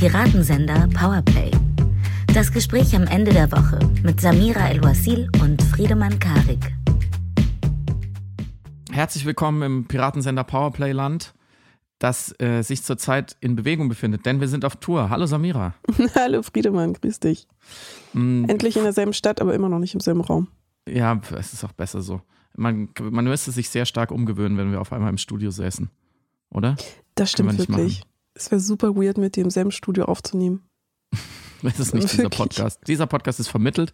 [0.00, 1.50] Piratensender Powerplay.
[2.28, 6.72] Das Gespräch am Ende der Woche mit Samira El-Wasil und Friedemann Karik.
[8.90, 11.34] Herzlich willkommen im Piratensender Powerplay Land,
[11.98, 15.10] das äh, sich zurzeit in Bewegung befindet, denn wir sind auf Tour.
[15.10, 15.74] Hallo Samira.
[16.14, 17.46] Hallo Friedemann, grüß dich.
[18.14, 18.46] Mm.
[18.48, 20.48] Endlich in derselben Stadt, aber immer noch nicht im selben Raum.
[20.88, 22.22] Ja, es ist auch besser so.
[22.56, 25.90] Man, man müsste sich sehr stark umgewöhnen, wenn wir auf einmal im Studio säßen,
[26.48, 26.76] oder?
[27.16, 28.02] Das stimmt wirklich.
[28.40, 30.62] Es wäre super weird, mit dir im selben Studio aufzunehmen.
[31.62, 32.80] Das ist nicht dieser Podcast.
[32.86, 33.92] Dieser Podcast ist vermittelt.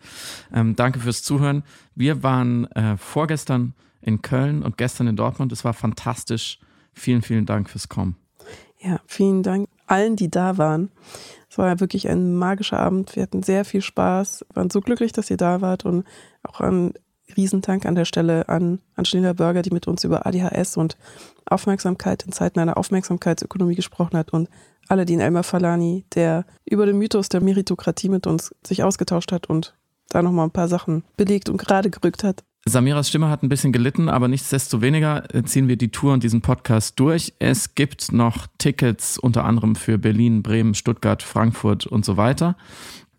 [0.55, 1.65] Ähm, danke fürs Zuhören.
[1.97, 5.51] Wir waren äh, vorgestern in Köln und gestern in Dortmund.
[5.51, 6.61] Es war fantastisch.
[6.93, 8.15] Vielen, vielen Dank fürs Kommen.
[8.79, 10.93] Ja, vielen Dank allen, die da waren.
[11.51, 13.17] Es war ja wirklich ein magischer Abend.
[13.17, 16.05] Wir hatten sehr viel Spaß, waren so glücklich, dass ihr da wart und
[16.45, 16.93] auch ein
[17.37, 20.97] Riesentank an der Stelle an Angelina Burger, die mit uns über ADHS und
[21.47, 24.49] Aufmerksamkeit in Zeiten einer Aufmerksamkeitsökonomie gesprochen hat und
[24.89, 29.75] Aladin Elmer Falani, der über den Mythos der Meritokratie mit uns sich ausgetauscht hat und
[30.09, 32.45] da nochmal ein paar Sachen belegt und gerade gerückt hat.
[32.69, 36.99] Samiras Stimme hat ein bisschen gelitten, aber nichtsdestoweniger ziehen wir die Tour und diesen Podcast
[36.99, 37.33] durch.
[37.39, 42.57] Es gibt noch Tickets unter anderem für Berlin, Bremen, Stuttgart, Frankfurt und so weiter.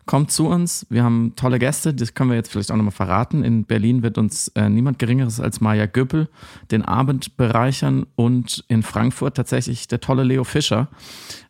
[0.08, 3.44] Kommt zu uns, wir haben tolle Gäste, das können wir jetzt vielleicht auch nochmal verraten.
[3.44, 6.30] In Berlin wird uns äh, niemand Geringeres als Maja Göppel
[6.70, 10.88] den Abend bereichern und in Frankfurt tatsächlich der tolle Leo Fischer.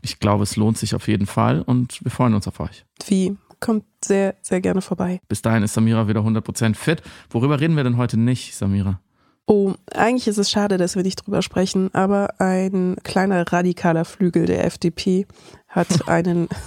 [0.02, 2.84] Ich glaube, es lohnt sich auf jeden Fall und wir freuen uns auf euch.
[3.06, 3.36] Wie?
[3.60, 5.20] Kommt sehr, sehr gerne vorbei.
[5.28, 7.00] Bis dahin ist Samira wieder 100% fit.
[7.30, 9.00] Worüber reden wir denn heute nicht, Samira?
[9.46, 14.46] Oh, eigentlich ist es schade, dass wir nicht drüber sprechen, aber ein kleiner radikaler Flügel
[14.46, 15.28] der FDP
[15.68, 16.48] hat einen.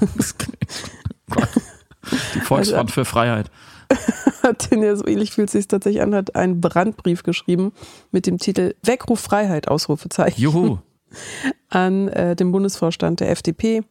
[2.36, 3.52] Die Volksfront also, für Freiheit.
[4.44, 7.74] Hat den ja so ähnlich fühlt sich tatsächlich an, hat einen Brandbrief geschrieben
[8.12, 10.42] mit dem Titel Weckruf Freiheit, Ausrufezeichen.
[10.42, 10.78] Juhu.
[11.70, 13.84] An äh, den Bundesvorstand der FDP.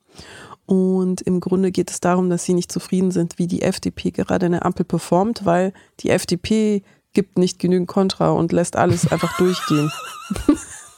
[0.67, 4.47] Und im Grunde geht es darum, dass sie nicht zufrieden sind, wie die FDP gerade
[4.47, 9.37] in der Ampel performt, weil die FDP gibt nicht genügend Kontra und lässt alles einfach
[9.37, 9.91] durchgehen.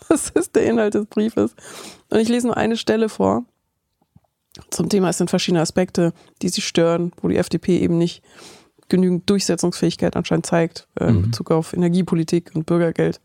[0.09, 1.55] das ist der Inhalt des Briefes.
[2.11, 3.45] Und ich lese nur eine Stelle vor
[4.71, 5.09] zum Thema.
[5.09, 8.23] Es sind verschiedene Aspekte, die sie stören, wo die FDP eben nicht
[8.89, 11.23] genügend Durchsetzungsfähigkeit anscheinend zeigt äh, in mhm.
[11.23, 13.21] Bezug auf Energiepolitik und Bürgergeld.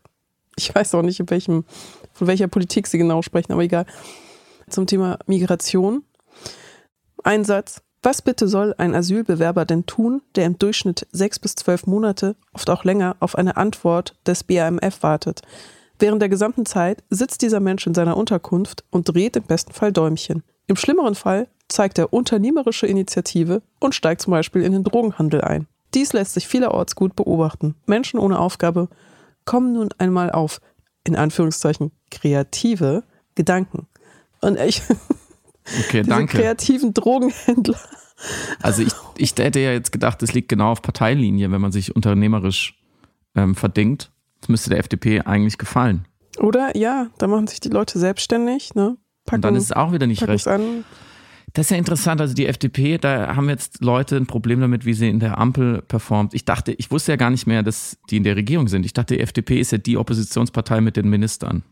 [0.56, 1.64] Ich weiß auch nicht, in welchem,
[2.12, 3.86] von welcher Politik sie genau sprechen, aber egal.
[4.68, 6.02] Zum Thema Migration.
[7.22, 7.82] Ein Satz.
[8.02, 12.70] Was bitte soll ein Asylbewerber denn tun, der im Durchschnitt sechs bis zwölf Monate, oft
[12.70, 15.42] auch länger, auf eine Antwort des BAMF wartet?
[15.98, 19.92] Während der gesamten Zeit sitzt dieser Mensch in seiner Unterkunft und dreht im besten Fall
[19.92, 20.44] Däumchen.
[20.68, 25.66] Im schlimmeren Fall zeigt er unternehmerische Initiative und steigt zum Beispiel in den Drogenhandel ein.
[25.94, 27.74] Dies lässt sich vielerorts gut beobachten.
[27.86, 28.88] Menschen ohne Aufgabe
[29.46, 30.60] kommen nun einmal auf,
[31.04, 33.02] in Anführungszeichen, kreative
[33.34, 33.86] Gedanken.
[34.42, 34.82] Und ich,
[35.86, 36.36] okay, diese danke.
[36.36, 37.80] kreativen Drogenhändler.
[38.60, 41.96] Also ich, ich hätte ja jetzt gedacht, das liegt genau auf Parteilinie, wenn man sich
[41.96, 42.78] unternehmerisch
[43.34, 44.10] ähm, verdingt.
[44.40, 46.04] Das müsste der FDP eigentlich gefallen.
[46.38, 48.96] Oder ja, da machen sich die Leute selbstständig, ne?
[49.28, 50.46] Packen, und dann ist es auch wieder nicht recht.
[50.48, 50.84] An.
[51.54, 52.20] Das ist ja interessant.
[52.20, 55.82] Also die FDP, da haben jetzt Leute ein Problem damit, wie sie in der Ampel
[55.82, 56.34] performt.
[56.34, 58.84] Ich dachte, ich wusste ja gar nicht mehr, dass die in der Regierung sind.
[58.84, 61.62] Ich dachte, die FDP ist ja die Oppositionspartei mit den Ministern.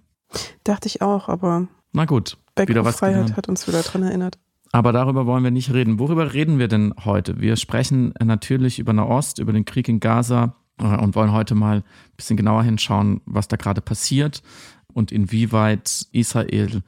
[0.65, 1.69] Dachte ich auch, aber.
[1.93, 2.37] Na gut.
[2.55, 3.37] Back wieder was Freiheit gelernt.
[3.37, 4.39] hat uns wieder daran erinnert.
[4.73, 5.99] Aber darüber wollen wir nicht reden.
[5.99, 7.41] Worüber reden wir denn heute?
[7.41, 11.79] Wir sprechen natürlich über Nahost, über den Krieg in Gaza äh, und wollen heute mal
[11.79, 11.85] ein
[12.17, 14.43] bisschen genauer hinschauen, was da gerade passiert
[14.93, 16.83] und inwieweit Israel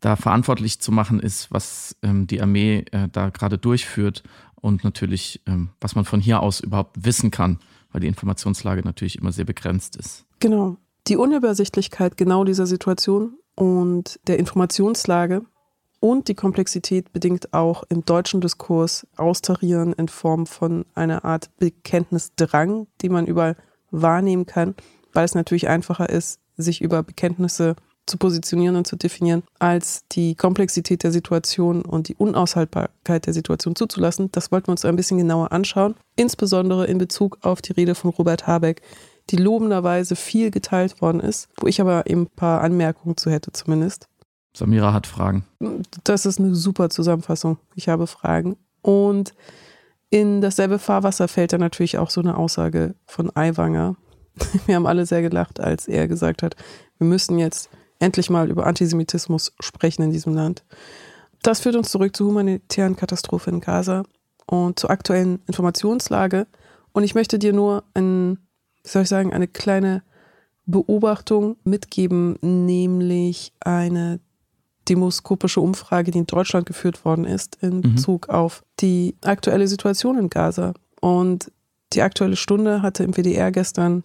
[0.00, 4.22] da verantwortlich zu machen ist, was ähm, die Armee äh, da gerade durchführt
[4.60, 7.58] und natürlich, ähm, was man von hier aus überhaupt wissen kann,
[7.92, 10.24] weil die Informationslage natürlich immer sehr begrenzt ist.
[10.40, 10.76] Genau.
[11.06, 15.42] Die Unübersichtlichkeit genau dieser Situation und der Informationslage
[15.98, 22.86] und die Komplexität bedingt auch im deutschen Diskurs Austarieren in Form von einer Art Bekenntnisdrang,
[23.02, 23.56] die man überall
[23.90, 24.74] wahrnehmen kann,
[25.12, 30.34] weil es natürlich einfacher ist, sich über Bekenntnisse zu positionieren und zu definieren, als die
[30.34, 34.30] Komplexität der Situation und die Unaushaltbarkeit der Situation zuzulassen.
[34.32, 38.10] Das wollten wir uns ein bisschen genauer anschauen, insbesondere in Bezug auf die Rede von
[38.10, 38.82] Robert Habeck,
[39.30, 43.52] die lobenderweise viel geteilt worden ist, wo ich aber eben ein paar Anmerkungen zu hätte
[43.52, 44.08] zumindest.
[44.56, 45.44] Samira hat Fragen.
[46.04, 47.58] Das ist eine super Zusammenfassung.
[47.76, 48.56] Ich habe Fragen.
[48.82, 49.34] Und
[50.10, 53.96] in dasselbe Fahrwasser fällt dann natürlich auch so eine Aussage von Aiwanger.
[54.66, 56.56] Wir haben alle sehr gelacht, als er gesagt hat,
[56.98, 60.64] wir müssen jetzt endlich mal über Antisemitismus sprechen in diesem Land.
[61.42, 64.02] Das führt uns zurück zur humanitären Katastrophe in Gaza
[64.46, 66.46] und zur aktuellen Informationslage.
[66.92, 68.38] Und ich möchte dir nur ein,
[68.82, 70.02] soll ich sagen, eine kleine
[70.66, 74.20] Beobachtung mitgeben, nämlich eine
[74.88, 77.82] demoskopische Umfrage, die in Deutschland geführt worden ist, in mhm.
[77.82, 80.74] Bezug auf die aktuelle Situation in Gaza.
[81.00, 81.52] Und
[81.92, 84.04] die aktuelle Stunde hatte im WDR gestern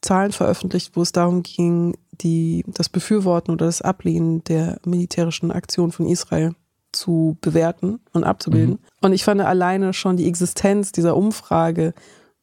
[0.00, 5.92] Zahlen veröffentlicht, wo es darum ging, die, das Befürworten oder das Ablehnen der militärischen Aktion
[5.92, 6.54] von Israel
[6.92, 8.74] zu bewerten und abzubilden.
[8.74, 8.78] Mhm.
[9.00, 11.94] Und ich fand alleine schon die Existenz dieser Umfrage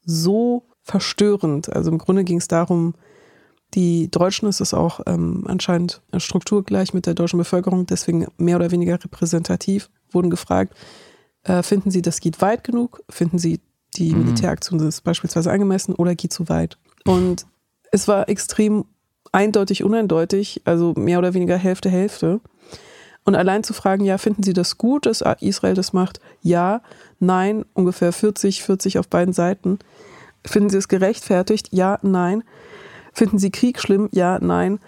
[0.04, 1.72] so verstörend.
[1.72, 2.96] Also im Grunde ging es darum,
[3.76, 8.72] die Deutschen ist es auch ähm, anscheinend strukturgleich mit der deutschen Bevölkerung, deswegen mehr oder
[8.72, 10.74] weniger repräsentativ, wurden gefragt,
[11.44, 13.04] äh, finden Sie, das geht weit genug?
[13.10, 13.62] Finden Sie,
[13.96, 14.24] die mhm.
[14.24, 16.80] Militäraktion ist beispielsweise angemessen oder geht zu weit?
[17.06, 17.46] Und
[17.92, 18.86] es war extrem
[19.32, 22.40] eindeutig, uneindeutig, also mehr oder weniger Hälfte, Hälfte.
[23.26, 26.20] Und allein zu fragen, ja, finden Sie das gut, dass Israel das macht?
[26.42, 26.82] Ja,
[27.20, 29.80] nein, ungefähr 40, 40 auf beiden Seiten.
[30.46, 31.70] Finden Sie es gerechtfertigt?
[31.72, 32.44] Ja, nein.
[33.14, 34.10] Finden Sie Krieg schlimm?
[34.12, 34.80] Ja, nein.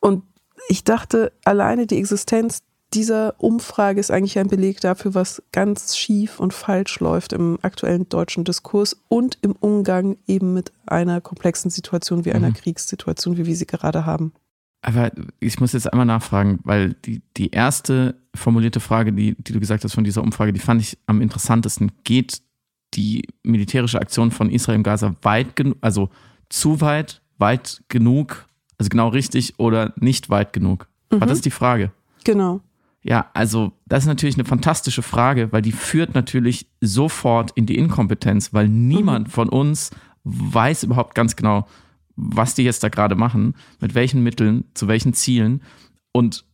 [0.00, 0.24] Und
[0.68, 2.62] ich dachte, alleine die Existenz
[2.92, 8.08] dieser Umfrage ist eigentlich ein Beleg dafür, was ganz schief und falsch läuft im aktuellen
[8.08, 12.54] deutschen Diskurs und im Umgang eben mit einer komplexen Situation wie einer mhm.
[12.54, 14.32] Kriegssituation, wie wir sie gerade haben.
[14.82, 15.10] Aber
[15.40, 19.82] ich muss jetzt einmal nachfragen, weil die, die erste formulierte Frage, die, die du gesagt
[19.82, 21.90] hast von dieser Umfrage, die fand ich am interessantesten.
[22.04, 22.42] Geht
[22.92, 26.10] die militärische Aktion von Israel im Gaza weit genug, also
[26.50, 28.46] zu weit weit genug,
[28.78, 30.86] also genau richtig oder nicht weit genug?
[31.10, 31.20] Mhm.
[31.20, 31.90] War das die Frage?
[32.24, 32.60] Genau.
[33.06, 37.76] Ja, also das ist natürlich eine fantastische Frage, weil die führt natürlich sofort in die
[37.76, 39.30] Inkompetenz, weil niemand mhm.
[39.30, 39.90] von uns
[40.24, 41.68] weiß überhaupt ganz genau,
[42.16, 45.62] was die jetzt da gerade machen, mit welchen Mitteln, zu welchen Zielen.
[46.12, 46.46] Und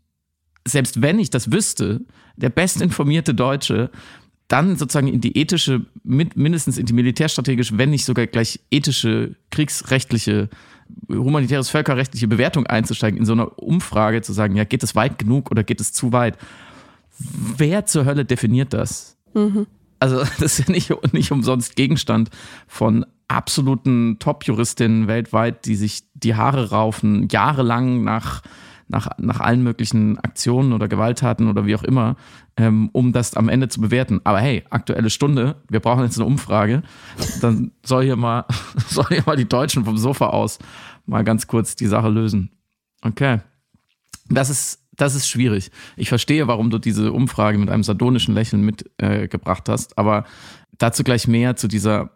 [0.67, 2.00] selbst wenn ich das wüsste,
[2.37, 3.91] der bestinformierte Deutsche
[4.49, 10.49] dann sozusagen in die ethische, mindestens in die militärstrategische, wenn nicht sogar gleich ethische, kriegsrechtliche,
[11.08, 15.50] humanitäres, völkerrechtliche Bewertung einzusteigen, in so einer Umfrage zu sagen, ja, geht es weit genug
[15.50, 16.37] oder geht es zu weit?
[17.19, 19.16] Wer zur Hölle definiert das?
[19.34, 19.66] Mhm.
[19.98, 22.31] Also, das ist ja nicht, nicht umsonst Gegenstand
[22.66, 28.43] von absoluten Top-Juristinnen weltweit, die sich die Haare raufen, jahrelang nach
[28.90, 32.16] nach, nach allen möglichen Aktionen oder Gewalttaten oder wie auch immer,
[32.56, 34.20] ähm, um das am Ende zu bewerten.
[34.25, 36.82] Aber hey, aktuelle Stunde, wir brauchen jetzt eine Umfrage.
[37.40, 38.44] Dann soll hier mal,
[38.88, 40.58] soll hier mal die Deutschen vom Sofa aus
[41.06, 42.50] mal ganz kurz die Sache lösen.
[43.02, 43.40] Okay.
[44.28, 45.70] Das ist, das ist schwierig.
[45.96, 50.25] Ich verstehe, warum du diese Umfrage mit einem sardonischen Lächeln mitgebracht äh, hast, aber
[50.78, 52.10] dazu gleich mehr zu dieser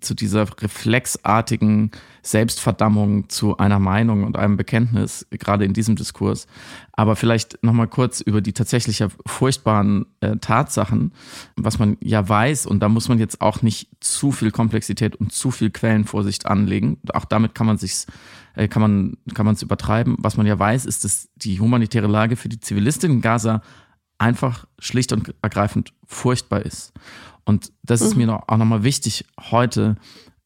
[0.00, 1.90] zu dieser reflexartigen
[2.22, 6.46] Selbstverdammung zu einer Meinung und einem Bekenntnis, gerade in diesem Diskurs.
[6.92, 11.12] Aber vielleicht nochmal kurz über die tatsächlich furchtbaren äh, Tatsachen,
[11.56, 15.32] was man ja weiß, und da muss man jetzt auch nicht zu viel Komplexität und
[15.32, 16.98] zu viel Quellenvorsicht anlegen.
[17.12, 18.06] Auch damit kann man sich
[18.54, 20.16] äh, kann man kann man es übertreiben.
[20.18, 23.62] Was man ja weiß, ist, dass die humanitäre Lage für die Zivilistinnen in Gaza
[24.18, 26.92] einfach schlicht und ergreifend furchtbar ist.
[27.46, 28.26] Und das ist mhm.
[28.26, 29.96] mir auch nochmal wichtig, heute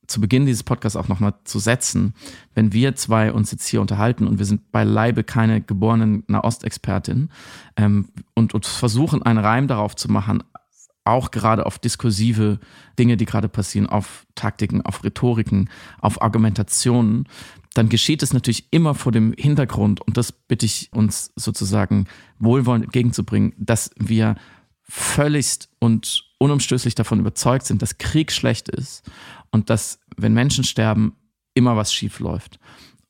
[0.07, 2.15] zu Beginn dieses Podcasts auch nochmal zu setzen.
[2.55, 7.31] Wenn wir zwei uns jetzt hier unterhalten und wir sind beileibe keine geborenen Nahostexpertin
[7.77, 10.43] ähm, und, und versuchen, einen Reim darauf zu machen,
[11.05, 12.59] auch gerade auf diskursive
[12.99, 15.71] Dinge, die gerade passieren, auf Taktiken, auf Rhetoriken,
[16.01, 17.27] auf Argumentationen,
[17.75, 22.07] dann geschieht es natürlich immer vor dem Hintergrund, und das bitte ich uns sozusagen
[22.39, 24.35] wohlwollend entgegenzubringen, dass wir
[24.83, 29.09] völligst und unumstößlich davon überzeugt sind, dass Krieg schlecht ist
[29.51, 31.15] und dass, wenn Menschen sterben,
[31.55, 32.59] immer was schief läuft.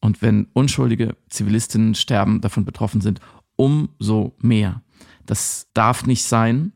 [0.00, 3.20] Und wenn unschuldige Zivilistinnen sterben, davon betroffen sind,
[3.56, 4.82] umso mehr.
[5.26, 6.72] Das darf nicht sein,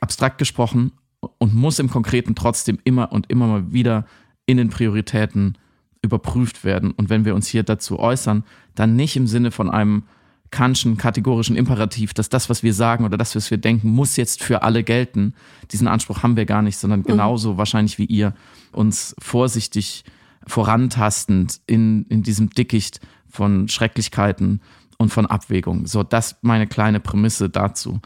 [0.00, 0.92] abstrakt gesprochen,
[1.38, 4.06] und muss im Konkreten trotzdem immer und immer mal wieder
[4.46, 5.56] in den Prioritäten
[6.02, 6.90] überprüft werden.
[6.90, 10.04] Und wenn wir uns hier dazu äußern, dann nicht im Sinne von einem
[10.52, 14.44] Kantschen kategorischen Imperativ, dass das, was wir sagen oder das, was wir denken, muss jetzt
[14.44, 15.34] für alle gelten.
[15.72, 17.04] Diesen Anspruch haben wir gar nicht, sondern mhm.
[17.04, 17.58] genauso mhm.
[17.58, 18.34] wahrscheinlich wie ihr
[18.70, 20.04] uns vorsichtig
[20.46, 24.60] vorantastend in, in diesem Dickicht von Schrecklichkeiten
[24.98, 25.86] und von Abwägungen.
[25.86, 28.00] So, das meine kleine Prämisse dazu.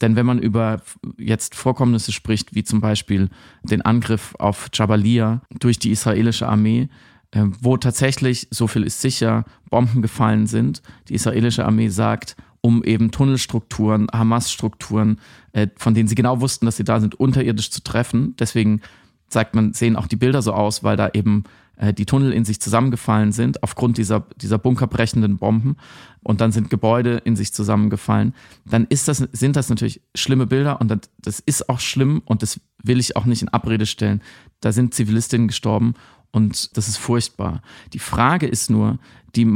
[0.00, 0.82] Denn wenn man über
[1.18, 3.28] jetzt Vorkommnisse spricht, wie zum Beispiel
[3.62, 6.88] den Angriff auf Jabalia durch die israelische Armee,
[7.34, 10.82] wo tatsächlich, so viel ist sicher, Bomben gefallen sind.
[11.08, 15.18] Die israelische Armee sagt, um eben Tunnelstrukturen, Hamas-Strukturen,
[15.52, 18.36] äh, von denen sie genau wussten, dass sie da sind, unterirdisch zu treffen.
[18.38, 18.80] Deswegen
[19.28, 21.44] sagt man, sehen auch die Bilder so aus, weil da eben
[21.76, 25.76] äh, die Tunnel in sich zusammengefallen sind aufgrund dieser, dieser bunkerbrechenden Bomben
[26.22, 28.34] und dann sind Gebäude in sich zusammengefallen,
[28.64, 32.42] dann ist das, sind das natürlich schlimme Bilder und das, das ist auch schlimm und
[32.42, 34.22] das will ich auch nicht in Abrede stellen.
[34.60, 35.94] Da sind Zivilistinnen gestorben
[36.32, 37.62] Und das ist furchtbar.
[37.92, 38.98] Die Frage ist nur,
[39.36, 39.46] die,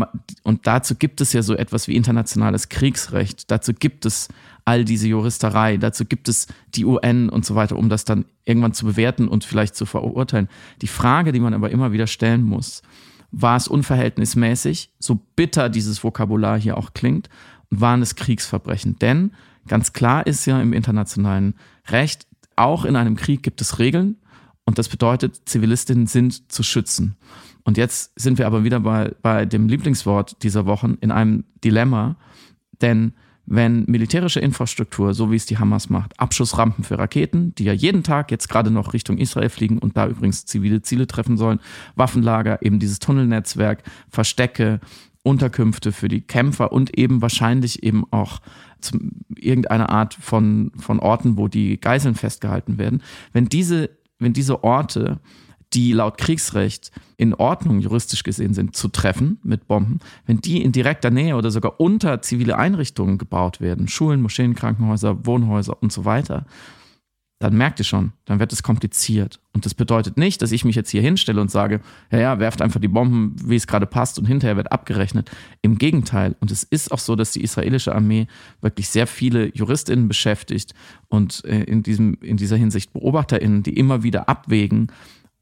[0.42, 4.28] und dazu gibt es ja so etwas wie internationales Kriegsrecht, dazu gibt es
[4.64, 8.72] all diese Juristerei, dazu gibt es die UN und so weiter, um das dann irgendwann
[8.72, 10.48] zu bewerten und vielleicht zu verurteilen.
[10.82, 12.82] Die Frage, die man aber immer wieder stellen muss,
[13.32, 17.28] war es unverhältnismäßig, so bitter dieses Vokabular hier auch klingt,
[17.70, 18.98] waren es Kriegsverbrechen?
[18.98, 19.32] Denn
[19.66, 21.54] ganz klar ist ja im internationalen
[21.88, 24.16] Recht, auch in einem Krieg gibt es Regeln
[24.66, 27.16] und das bedeutet, Zivilistinnen sind zu schützen.
[27.64, 32.16] Und jetzt sind wir aber wieder bei, bei dem Lieblingswort dieser Wochen in einem Dilemma,
[32.80, 33.14] denn
[33.46, 38.02] wenn militärische Infrastruktur, so wie es die Hamas macht, Abschussrampen für Raketen, die ja jeden
[38.02, 41.60] Tag jetzt gerade noch Richtung Israel fliegen und da übrigens zivile Ziele treffen sollen,
[41.94, 44.80] Waffenlager, eben dieses Tunnelnetzwerk, Verstecke,
[45.22, 48.40] Unterkünfte für die Kämpfer und eben wahrscheinlich eben auch
[49.36, 53.02] irgendeine Art von, von Orten, wo die Geiseln festgehalten werden.
[53.32, 55.20] Wenn diese, wenn diese Orte
[55.72, 60.72] die laut Kriegsrecht in Ordnung juristisch gesehen sind, zu treffen mit Bomben, wenn die in
[60.72, 66.04] direkter Nähe oder sogar unter zivile Einrichtungen gebaut werden, Schulen, Moscheen, Krankenhäuser, Wohnhäuser und so
[66.04, 66.46] weiter,
[67.38, 69.40] dann merkt ihr schon, dann wird es kompliziert.
[69.52, 72.62] Und das bedeutet nicht, dass ich mich jetzt hier hinstelle und sage, ja, ja, werft
[72.62, 75.30] einfach die Bomben, wie es gerade passt und hinterher wird abgerechnet.
[75.60, 76.34] Im Gegenteil.
[76.40, 78.26] Und es ist auch so, dass die israelische Armee
[78.62, 80.74] wirklich sehr viele JuristInnen beschäftigt
[81.08, 84.90] und äh, in, diesem, in dieser Hinsicht BeobachterInnen, die immer wieder abwägen,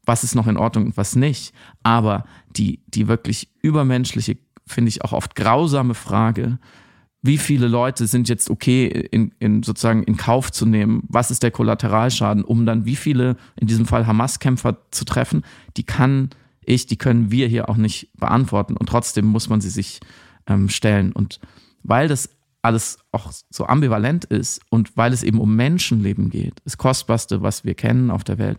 [0.05, 1.53] was ist noch in Ordnung und was nicht.
[1.81, 2.25] Aber
[2.57, 4.37] die, die wirklich übermenschliche,
[4.67, 6.59] finde ich auch oft grausame Frage,
[7.25, 11.03] wie viele Leute sind jetzt okay in, in sozusagen in Kauf zu nehmen?
[11.07, 15.43] Was ist der Kollateralschaden, um dann wie viele, in diesem Fall Hamas-Kämpfer zu treffen?
[15.77, 16.29] Die kann
[16.63, 19.99] ich, die können wir hier auch nicht beantworten und trotzdem muss man sie sich
[20.47, 21.11] ähm, stellen.
[21.11, 21.39] Und
[21.83, 22.29] weil das
[22.61, 27.63] alles auch so ambivalent ist und weil es eben um Menschenleben geht, das Kostbarste, was
[27.63, 28.57] wir kennen auf der Welt,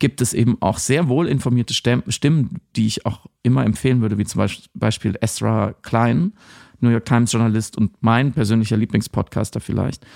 [0.00, 4.24] gibt es eben auch sehr wohl informierte Stimmen, die ich auch immer empfehlen würde, wie
[4.24, 4.44] zum
[4.74, 6.32] Beispiel Ezra Klein,
[6.80, 10.06] New York Times Journalist und mein persönlicher Lieblingspodcaster vielleicht,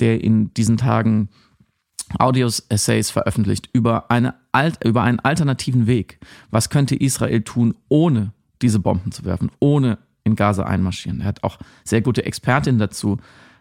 [0.00, 1.28] der in diesen Tagen
[2.18, 4.34] Audios-Essays veröffentlicht über, eine,
[4.84, 6.18] über einen alternativen Weg.
[6.50, 8.32] Was könnte Israel tun, ohne
[8.62, 11.20] diese Bomben zu werfen, ohne in Gaza einmarschieren?
[11.20, 13.18] Er hat auch sehr gute Expertinnen dazu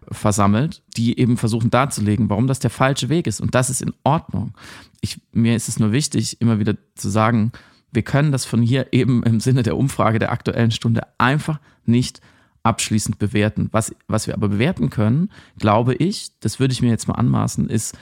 [0.10, 3.42] versammelt, die eben versuchen darzulegen, warum das der falsche Weg ist.
[3.42, 4.54] Und das ist in Ordnung.
[5.02, 7.52] Ich, mir ist es nur wichtig, immer wieder zu sagen,
[7.92, 12.22] wir können das von hier eben im Sinne der Umfrage der aktuellen Stunde einfach nicht
[12.68, 13.70] abschließend bewerten.
[13.72, 17.70] Was, was wir aber bewerten können, glaube ich, das würde ich mir jetzt mal anmaßen,
[17.70, 17.98] ist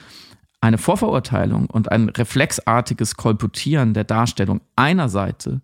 [0.60, 5.60] eine Vorverurteilung und ein reflexartiges Kolportieren der Darstellung einer Seite.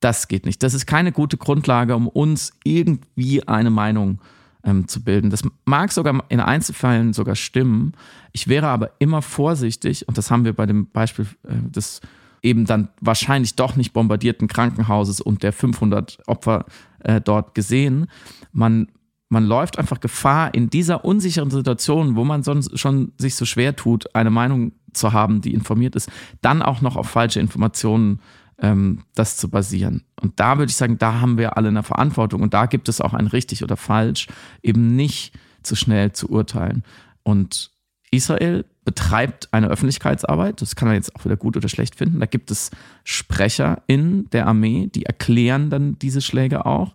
[0.00, 0.62] Das geht nicht.
[0.62, 4.24] Das ist keine gute Grundlage, um uns irgendwie eine Meinung zu
[4.64, 5.30] ähm, zu bilden.
[5.30, 7.92] Das mag sogar in Einzelfällen sogar stimmen.
[8.32, 12.00] Ich wäre aber immer vorsichtig, und das haben wir bei dem Beispiel äh, des
[12.44, 16.66] eben dann wahrscheinlich doch nicht bombardierten Krankenhauses und der 500 Opfer
[17.00, 18.06] äh, dort gesehen.
[18.52, 18.88] Man,
[19.28, 23.74] man läuft einfach Gefahr, in dieser unsicheren Situation, wo man sonst schon sich so schwer
[23.74, 26.10] tut, eine Meinung zu haben, die informiert ist,
[26.42, 28.20] dann auch noch auf falsche Informationen
[28.58, 30.04] ähm, das zu basieren.
[30.20, 33.00] Und da würde ich sagen, da haben wir alle eine Verantwortung und da gibt es
[33.00, 34.28] auch ein richtig oder falsch,
[34.62, 36.84] eben nicht zu schnell zu urteilen.
[37.22, 37.72] Und
[38.10, 42.20] Israel betreibt eine Öffentlichkeitsarbeit, das kann man jetzt auch wieder gut oder schlecht finden.
[42.20, 42.70] Da gibt es
[43.02, 46.94] Sprecher in der Armee, die erklären dann diese Schläge auch.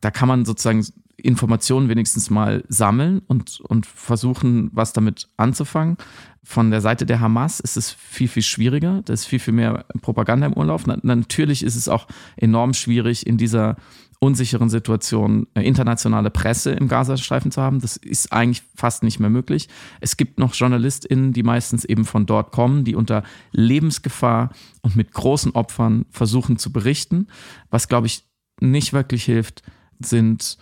[0.00, 0.84] Da kann man sozusagen
[1.16, 5.96] Informationen wenigstens mal sammeln und, und versuchen, was damit anzufangen.
[6.42, 9.02] Von der Seite der Hamas ist es viel, viel schwieriger.
[9.04, 10.86] Da ist viel, viel mehr Propaganda im Urlauf.
[10.86, 12.06] Na, natürlich ist es auch
[12.36, 13.76] enorm schwierig, in dieser
[14.20, 17.80] unsicheren Situation äh, internationale Presse im Gazastreifen zu haben.
[17.80, 19.68] Das ist eigentlich fast nicht mehr möglich.
[20.00, 24.50] Es gibt noch JournalistInnen, die meistens eben von dort kommen, die unter Lebensgefahr
[24.82, 27.28] und mit großen Opfern versuchen zu berichten.
[27.70, 28.24] Was, glaube ich,
[28.60, 29.62] nicht wirklich hilft,
[29.98, 30.58] sind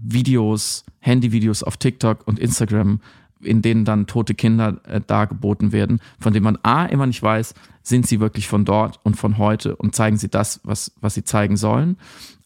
[0.00, 3.00] Videos, Handyvideos auf TikTok und Instagram,
[3.40, 7.54] in denen dann tote Kinder äh, dargeboten werden, von denen man A immer nicht weiß,
[7.82, 11.24] sind sie wirklich von dort und von heute und zeigen sie das, was, was sie
[11.24, 11.96] zeigen sollen.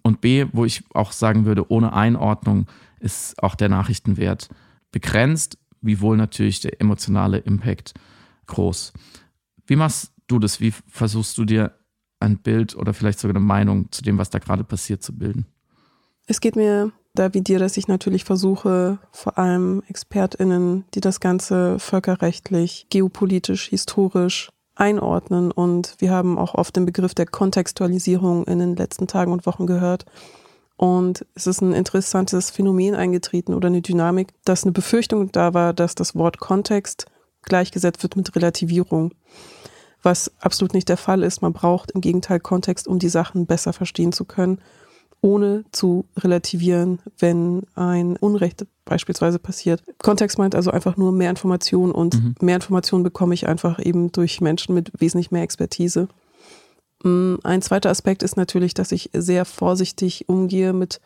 [0.03, 2.67] Und B, wo ich auch sagen würde, ohne Einordnung
[3.01, 4.49] ist auch der Nachrichtenwert
[4.91, 7.95] begrenzt, wiewohl natürlich der emotionale Impact
[8.47, 8.93] groß.
[9.67, 10.61] Wie machst du das?
[10.61, 11.75] Wie versuchst du dir
[12.21, 15.47] ein Bild oder vielleicht sogar eine Meinung zu dem, was da gerade passiert, zu bilden?
[16.27, 21.21] Es geht mir da wie dir, dass ich natürlich versuche, vor allem ExpertInnen, die das
[21.21, 25.51] Ganze völkerrechtlich, geopolitisch, historisch einordnen.
[25.51, 29.67] Und wir haben auch oft den Begriff der Kontextualisierung in den letzten Tagen und Wochen
[29.67, 30.07] gehört.
[30.77, 35.75] Und es ist ein interessantes Phänomen eingetreten oder eine Dynamik, dass eine Befürchtung da war,
[35.75, 37.07] dass das Wort Kontext
[37.43, 39.13] gleichgesetzt wird mit Relativierung.
[40.03, 41.43] was absolut nicht der Fall ist.
[41.43, 44.61] Man braucht im Gegenteil Kontext, um die Sachen besser verstehen zu können,
[45.23, 49.83] ohne zu relativieren, wenn ein Unrecht beispielsweise passiert.
[49.99, 52.35] Kontext meint also einfach nur mehr Informationen und mhm.
[52.41, 56.09] mehr Informationen bekomme ich einfach eben durch Menschen mit wesentlich mehr Expertise.
[57.05, 61.01] Mm, ein zweiter Aspekt ist natürlich, dass ich sehr vorsichtig umgehe mit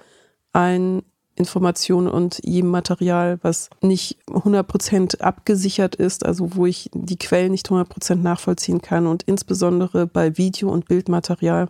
[0.53, 1.03] allen
[1.37, 7.69] Informationen und jedem Material, was nicht 100% abgesichert ist, also wo ich die Quellen nicht
[7.69, 9.07] 100% nachvollziehen kann.
[9.07, 11.69] Und insbesondere bei Video- und Bildmaterial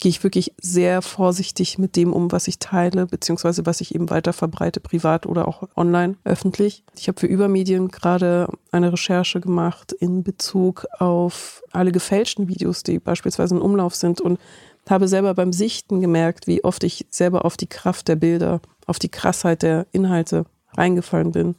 [0.00, 4.10] gehe ich wirklich sehr vorsichtig mit dem um, was ich teile, beziehungsweise was ich eben
[4.10, 6.82] weiter verbreite, privat oder auch online, öffentlich.
[6.96, 12.98] Ich habe für Übermedien gerade eine Recherche gemacht in Bezug auf alle gefälschten Videos, die
[12.98, 14.40] beispielsweise in Umlauf sind und
[14.88, 18.98] habe selber beim Sichten gemerkt, wie oft ich selber auf die Kraft der Bilder, auf
[18.98, 21.54] die Krassheit der Inhalte reingefallen bin.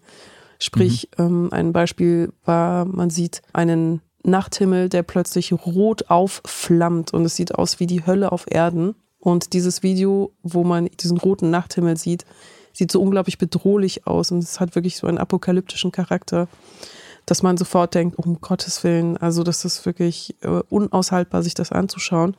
[0.59, 1.25] Sprich, mhm.
[1.25, 7.55] ähm, ein Beispiel war, man sieht einen Nachthimmel, der plötzlich rot aufflammt und es sieht
[7.55, 8.95] aus wie die Hölle auf Erden.
[9.19, 12.25] Und dieses Video, wo man diesen roten Nachthimmel sieht,
[12.73, 16.47] sieht so unglaublich bedrohlich aus und es hat wirklich so einen apokalyptischen Charakter,
[17.25, 21.71] dass man sofort denkt, um Gottes Willen, also das ist wirklich äh, unaushaltbar, sich das
[21.71, 22.35] anzuschauen.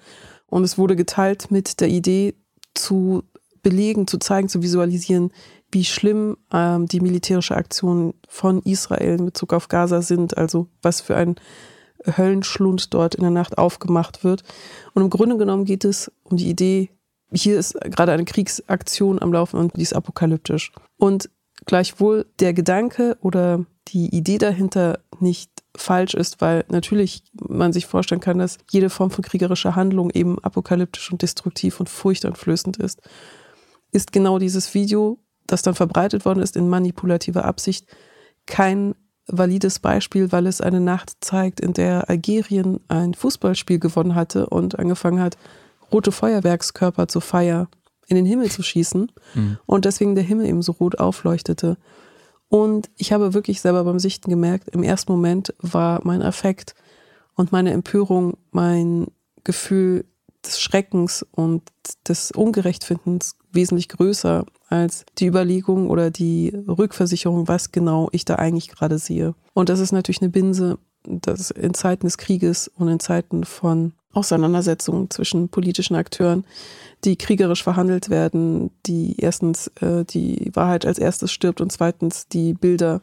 [0.47, 2.35] Und es wurde geteilt mit der Idee
[2.75, 3.23] zu
[3.63, 5.31] belegen, zu zeigen, zu visualisieren,
[5.71, 11.01] wie schlimm ähm, die militärische Aktionen von Israel in Bezug auf Gaza sind, also was
[11.01, 11.37] für ein
[12.07, 14.43] Höllenschlund dort in der Nacht aufgemacht wird.
[14.95, 16.91] Und im Grunde genommen geht es um die Idee,
[17.33, 20.73] hier ist gerade eine Kriegsaktion am Laufen und die ist apokalyptisch.
[20.99, 21.31] Und
[21.65, 28.21] gleichwohl der Gedanke oder die Idee dahinter nicht falsch ist, weil natürlich man sich vorstellen
[28.21, 33.01] kann, dass jede Form von kriegerischer Handlung eben apokalyptisch und destruktiv und furchteinflößend ist,
[33.91, 37.87] ist genau dieses Video, das dann verbreitet worden ist in manipulativer Absicht,
[38.47, 38.95] kein
[39.27, 44.79] valides Beispiel, weil es eine Nacht zeigt, in der Algerien ein Fußballspiel gewonnen hatte und
[44.79, 45.37] angefangen hat,
[45.93, 47.69] rote Feuerwerkskörper zur Feier
[48.09, 49.59] in den Himmel zu schießen mhm.
[49.67, 51.77] und deswegen der Himmel eben so rot aufleuchtete.
[52.49, 56.75] Und ich habe wirklich selber beim Sichten gemerkt, im ersten Moment war mein Affekt
[57.35, 59.07] und meine Empörung, mein
[59.45, 60.05] Gefühl
[60.45, 61.63] des Schreckens und
[62.09, 68.69] des Ungerechtfindens wesentlich größer als die Überlegung oder die Rückversicherung, was genau ich da eigentlich
[68.69, 69.35] gerade sehe.
[69.55, 73.93] Und das ist natürlich eine Binse, dass in Zeiten des Krieges und in Zeiten von
[74.13, 76.45] Auseinandersetzungen zwischen politischen Akteuren
[77.05, 82.55] die kriegerisch verhandelt werden, die erstens äh, die Wahrheit als erstes stirbt und zweitens die
[82.55, 83.01] Bilder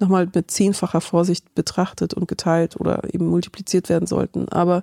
[0.00, 4.48] nochmal mit zehnfacher Vorsicht betrachtet und geteilt oder eben multipliziert werden sollten.
[4.48, 4.82] Aber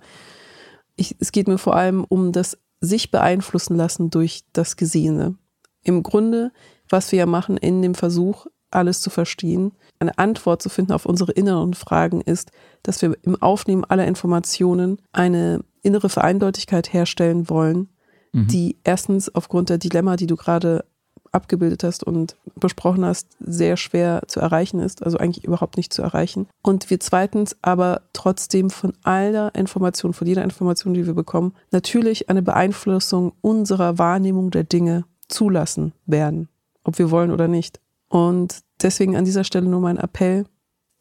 [0.95, 5.35] ich, es geht mir vor allem um das sich beeinflussen lassen durch das Gesehene.
[5.81, 6.51] Im Grunde,
[6.89, 11.05] was wir ja machen in dem Versuch, alles zu verstehen, eine Antwort zu finden auf
[11.05, 12.51] unsere inneren Fragen ist,
[12.83, 17.89] dass wir im Aufnehmen aller Informationen eine innere Vereindeutigkeit herstellen wollen,
[18.33, 18.47] mhm.
[18.47, 20.85] die erstens aufgrund der Dilemma, die du gerade
[21.35, 26.01] abgebildet hast und besprochen hast, sehr schwer zu erreichen ist, also eigentlich überhaupt nicht zu
[26.01, 26.47] erreichen.
[26.63, 32.29] Und wir zweitens aber trotzdem von aller Information, von jeder Information, die wir bekommen, natürlich
[32.29, 36.49] eine Beeinflussung unserer Wahrnehmung der Dinge zulassen werden,
[36.83, 37.79] ob wir wollen oder nicht.
[38.09, 40.45] Und deswegen an dieser Stelle nur mein Appell,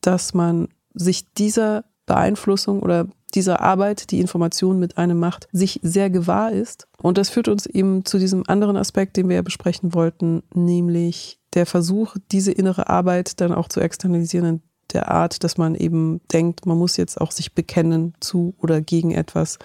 [0.00, 6.10] dass man sich dieser Beeinflussung oder dieser Arbeit, die Information mit einem macht, sich sehr
[6.10, 6.86] gewahr ist.
[7.02, 11.38] Und das führt uns eben zu diesem anderen Aspekt, den wir ja besprechen wollten, nämlich
[11.54, 16.20] der Versuch, diese innere Arbeit dann auch zu externalisieren in der Art, dass man eben
[16.32, 19.58] denkt, man muss jetzt auch sich bekennen zu oder gegen etwas.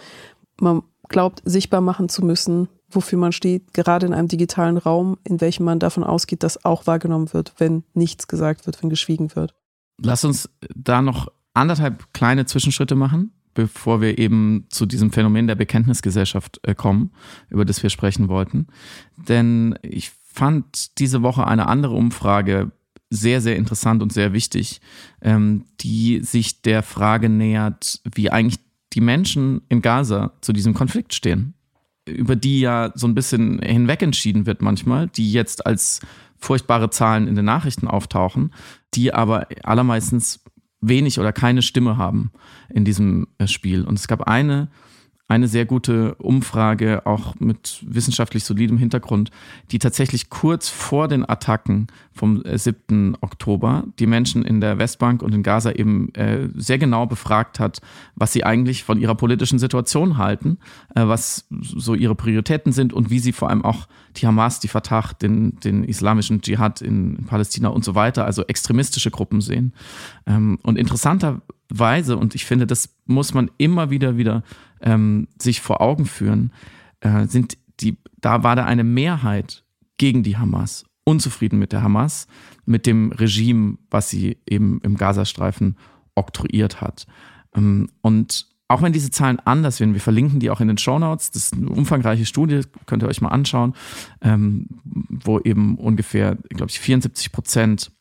[0.60, 5.42] Man glaubt, sichtbar machen zu müssen, wofür man steht, gerade in einem digitalen Raum, in
[5.42, 9.54] welchem man davon ausgeht, dass auch wahrgenommen wird, wenn nichts gesagt wird, wenn geschwiegen wird.
[10.02, 15.56] Lass uns da noch anderthalb kleine Zwischenschritte machen bevor wir eben zu diesem Phänomen der
[15.56, 17.12] Bekenntnisgesellschaft äh, kommen,
[17.50, 18.68] über das wir sprechen wollten.
[19.18, 22.72] Denn ich fand diese Woche eine andere Umfrage
[23.10, 24.80] sehr, sehr interessant und sehr wichtig,
[25.22, 28.60] ähm, die sich der Frage nähert, wie eigentlich
[28.94, 31.54] die Menschen in Gaza zu diesem Konflikt stehen,
[32.08, 36.00] über die ja so ein bisschen hinweg entschieden wird manchmal, die jetzt als
[36.38, 38.54] furchtbare Zahlen in den Nachrichten auftauchen,
[38.94, 40.40] die aber allermeistens
[40.82, 42.32] wenig oder keine Stimme haben
[42.70, 43.84] in diesem äh, Spiel.
[43.86, 44.70] Und es gab eine
[45.30, 49.30] eine sehr gute Umfrage, auch mit wissenschaftlich solidem Hintergrund,
[49.72, 53.14] die tatsächlich kurz vor den Attacken vom 7.
[53.14, 57.60] Äh, Oktober die Menschen in der Westbank und in Gaza eben äh, sehr genau befragt
[57.60, 57.80] hat,
[58.16, 60.58] was sie eigentlich von ihrer politischen Situation halten,
[60.96, 63.88] äh, was so ihre Prioritäten sind und wie sie vor allem auch
[64.18, 68.44] die Hamas, die Fatah, den, den islamischen Dschihad in, in Palästina und so weiter, also
[68.48, 69.74] extremistische Gruppen sehen.
[70.26, 74.44] Ähm, und interessanter Weise, und ich finde, das muss man immer wieder wieder
[74.82, 76.52] ähm, sich vor Augen führen,
[77.02, 79.64] äh, sind die, da war da eine Mehrheit
[79.98, 82.28] gegen die Hamas, unzufrieden mit der Hamas,
[82.66, 85.78] mit dem Regime, was sie eben im Gazastreifen
[86.16, 87.08] oktroyiert hat.
[87.56, 91.00] Ähm, und auch wenn diese Zahlen anders werden, wir verlinken die auch in den Show
[91.00, 91.32] Notes.
[91.32, 93.74] Das ist eine umfangreiche Studie, könnt ihr euch mal anschauen,
[94.22, 97.92] ähm, wo eben ungefähr, glaube ich, 74 Prozent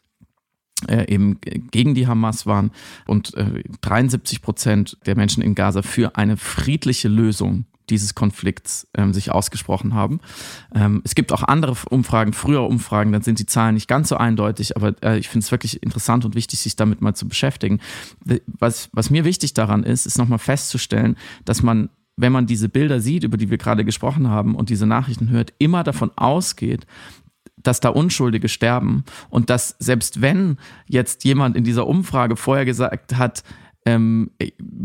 [0.87, 2.71] äh, eben gegen die Hamas waren
[3.07, 9.13] und äh, 73 Prozent der Menschen in Gaza für eine friedliche Lösung dieses Konflikts ähm,
[9.13, 10.21] sich ausgesprochen haben.
[10.75, 14.17] Ähm, es gibt auch andere Umfragen, frühere Umfragen, dann sind die Zahlen nicht ganz so
[14.17, 17.81] eindeutig, aber äh, ich finde es wirklich interessant und wichtig, sich damit mal zu beschäftigen.
[18.47, 23.01] Was, was mir wichtig daran ist, ist nochmal festzustellen, dass man wenn man diese Bilder
[23.01, 26.85] sieht, über die wir gerade gesprochen haben und diese Nachrichten hört, immer davon ausgeht,
[27.63, 33.17] dass da Unschuldige sterben und dass selbst wenn jetzt jemand in dieser Umfrage vorher gesagt
[33.17, 33.43] hat,
[33.87, 34.31] ähm,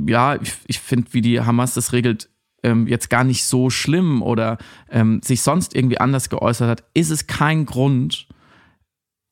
[0.07, 2.29] ja, ich, ich finde, wie die Hamas das regelt,
[2.63, 4.57] ähm, jetzt gar nicht so schlimm oder
[4.89, 8.27] ähm, sich sonst irgendwie anders geäußert hat, ist es kein Grund,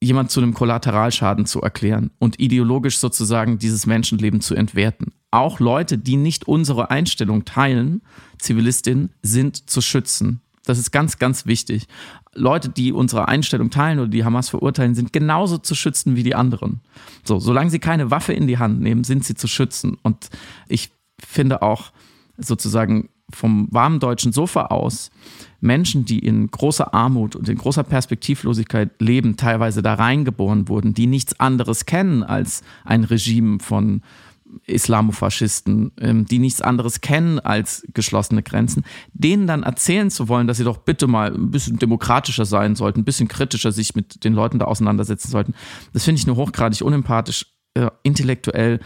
[0.01, 5.13] jemand zu einem Kollateralschaden zu erklären und ideologisch sozusagen dieses Menschenleben zu entwerten.
[5.29, 8.01] Auch Leute, die nicht unsere Einstellung teilen,
[8.39, 10.41] Zivilistinnen, sind zu schützen.
[10.65, 11.87] Das ist ganz, ganz wichtig.
[12.33, 16.35] Leute, die unsere Einstellung teilen oder die Hamas verurteilen, sind genauso zu schützen wie die
[16.35, 16.81] anderen.
[17.23, 19.97] So, solange sie keine Waffe in die Hand nehmen, sind sie zu schützen.
[20.03, 20.29] Und
[20.67, 21.91] ich finde auch
[22.37, 25.09] sozusagen vom warmen deutschen Sofa aus
[25.61, 31.07] Menschen, die in großer Armut und in großer Perspektivlosigkeit leben, teilweise da reingeboren wurden, die
[31.07, 34.01] nichts anderes kennen als ein Regime von
[34.65, 38.83] Islamofaschisten, ähm, die nichts anderes kennen als geschlossene Grenzen,
[39.13, 43.01] denen dann erzählen zu wollen, dass sie doch bitte mal ein bisschen demokratischer sein sollten,
[43.01, 45.53] ein bisschen kritischer sich mit den Leuten da auseinandersetzen sollten,
[45.93, 48.79] das finde ich nur hochgradig unempathisch, äh, intellektuell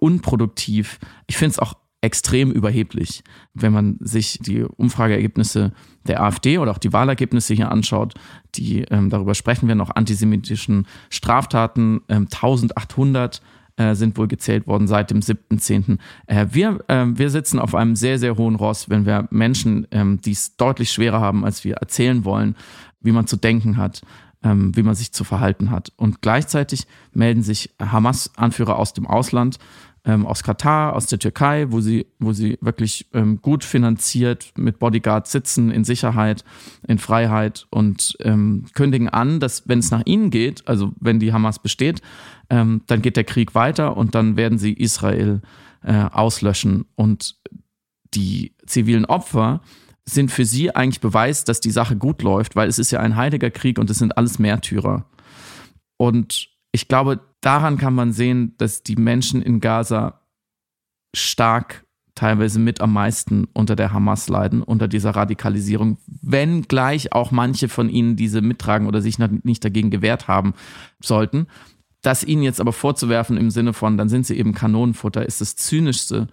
[0.00, 0.98] unproduktiv.
[1.26, 3.24] Ich finde es auch extrem überheblich.
[3.54, 5.72] Wenn man sich die Umfrageergebnisse
[6.06, 8.12] der AfD oder auch die Wahlergebnisse hier anschaut,
[8.56, 13.40] die ähm, darüber sprechen wir noch, antisemitischen Straftaten, ähm, 1800
[13.76, 15.98] äh, sind wohl gezählt worden seit dem 7.10.
[16.26, 20.20] Äh, wir, äh, wir sitzen auf einem sehr, sehr hohen Ross, wenn wir Menschen, ähm,
[20.20, 22.56] die es deutlich schwerer haben, als wir erzählen wollen,
[23.00, 24.02] wie man zu denken hat,
[24.42, 25.92] ähm, wie man sich zu verhalten hat.
[25.96, 29.58] Und gleichzeitig melden sich Hamas-Anführer aus dem Ausland,
[30.04, 34.78] ähm, aus Katar, aus der Türkei, wo sie, wo sie wirklich ähm, gut finanziert mit
[34.78, 36.44] Bodyguards sitzen, in Sicherheit,
[36.86, 41.32] in Freiheit und ähm, kündigen an, dass wenn es nach ihnen geht, also wenn die
[41.32, 42.02] Hamas besteht,
[42.50, 45.40] ähm, dann geht der Krieg weiter und dann werden sie Israel
[45.82, 46.84] äh, auslöschen.
[46.94, 47.36] Und
[48.14, 49.60] die zivilen Opfer
[50.04, 53.16] sind für sie eigentlich Beweis, dass die Sache gut läuft, weil es ist ja ein
[53.16, 55.06] heiliger Krieg und es sind alles Märtyrer.
[55.96, 60.20] Und ich glaube, daran kann man sehen, dass die Menschen in Gaza
[61.14, 67.32] stark teilweise mit am meisten unter der Hamas leiden, unter dieser Radikalisierung, wenn gleich auch
[67.32, 70.54] manche von ihnen diese mittragen oder sich nicht dagegen gewehrt haben
[71.00, 71.46] sollten.
[72.02, 75.56] Das ihnen jetzt aber vorzuwerfen im Sinne von, dann sind sie eben Kanonenfutter, ist das
[75.56, 76.28] Zynischste,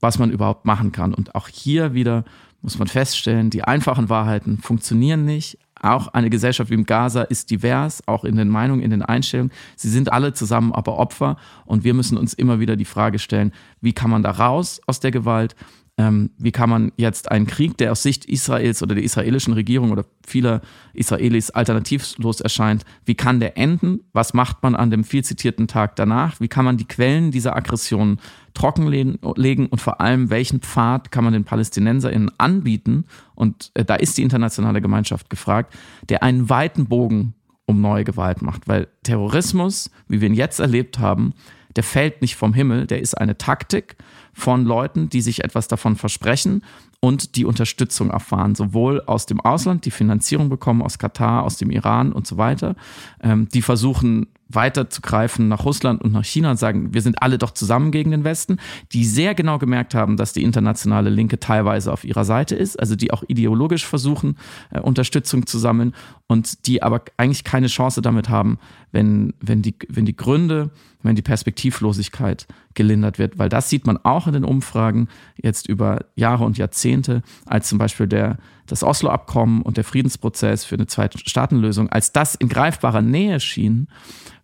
[0.00, 1.14] was man überhaupt machen kann.
[1.14, 2.24] Und auch hier wieder
[2.62, 5.58] muss man feststellen, die einfachen Wahrheiten funktionieren nicht.
[5.84, 9.52] Auch eine Gesellschaft wie im Gaza ist divers, auch in den Meinungen, in den Einstellungen.
[9.76, 13.52] Sie sind alle zusammen aber Opfer und wir müssen uns immer wieder die Frage stellen,
[13.82, 15.54] wie kann man da raus aus der Gewalt
[15.96, 19.92] ähm, wie kann man jetzt einen Krieg, der aus Sicht Israels oder der israelischen Regierung
[19.92, 20.60] oder vieler
[20.92, 24.00] Israelis alternativlos erscheint, wie kann der enden?
[24.12, 26.40] Was macht man an dem viel zitierten Tag danach?
[26.40, 28.18] Wie kann man die Quellen dieser Aggression
[28.54, 33.04] trockenlegen und vor allem, welchen Pfad kann man den PalästinenserInnen anbieten?
[33.36, 35.76] Und äh, da ist die internationale Gemeinschaft gefragt,
[36.08, 37.34] der einen weiten Bogen
[37.66, 41.34] um neue Gewalt macht, weil Terrorismus, wie wir ihn jetzt erlebt haben,
[41.76, 43.96] der fällt nicht vom Himmel, der ist eine Taktik
[44.32, 46.62] von Leuten, die sich etwas davon versprechen
[47.00, 51.70] und die Unterstützung erfahren, sowohl aus dem Ausland, die Finanzierung bekommen, aus Katar, aus dem
[51.70, 52.76] Iran und so weiter,
[53.22, 57.52] ähm, die versuchen weiterzugreifen nach Russland und nach China und sagen, wir sind alle doch
[57.52, 58.58] zusammen gegen den Westen,
[58.92, 62.96] die sehr genau gemerkt haben, dass die internationale Linke teilweise auf ihrer Seite ist, also
[62.96, 64.36] die auch ideologisch versuchen,
[64.70, 65.94] äh, Unterstützung zu sammeln
[66.26, 68.58] und die aber eigentlich keine Chance damit haben,
[68.92, 70.70] wenn, wenn, die, wenn die Gründe,
[71.02, 75.08] wenn die Perspektivlosigkeit gelindert wird, weil das sieht man auch in den Umfragen
[75.40, 80.76] jetzt über Jahre und Jahrzehnte, als zum Beispiel der, das Oslo-Abkommen und der Friedensprozess für
[80.76, 83.88] eine Zwei-Staaten-Lösung, als das in greifbarer Nähe schien,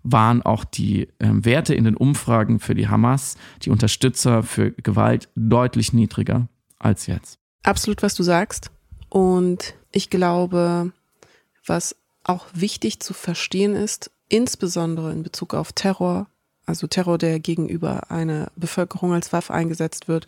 [0.03, 5.29] waren auch die äh, Werte in den Umfragen für die Hamas, die Unterstützer für Gewalt
[5.35, 7.39] deutlich niedriger als jetzt.
[7.63, 8.71] Absolut, was du sagst.
[9.09, 10.93] Und ich glaube,
[11.67, 16.29] was auch wichtig zu verstehen ist, insbesondere in Bezug auf Terror,
[16.65, 20.27] also Terror, der gegenüber einer Bevölkerung als Waffe eingesetzt wird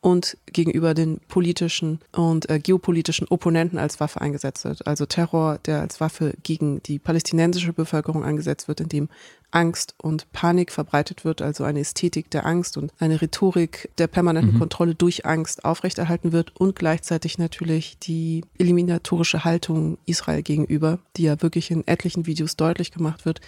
[0.00, 4.86] und gegenüber den politischen und äh, geopolitischen Opponenten als Waffe eingesetzt wird.
[4.86, 9.08] Also Terror, der als Waffe gegen die palästinensische Bevölkerung eingesetzt wird, indem
[9.50, 14.54] Angst und Panik verbreitet wird, also eine Ästhetik der Angst und eine Rhetorik der permanenten
[14.54, 14.58] mhm.
[14.58, 21.42] Kontrolle durch Angst aufrechterhalten wird und gleichzeitig natürlich die eliminatorische Haltung Israel gegenüber, die ja
[21.42, 23.40] wirklich in etlichen Videos deutlich gemacht wird,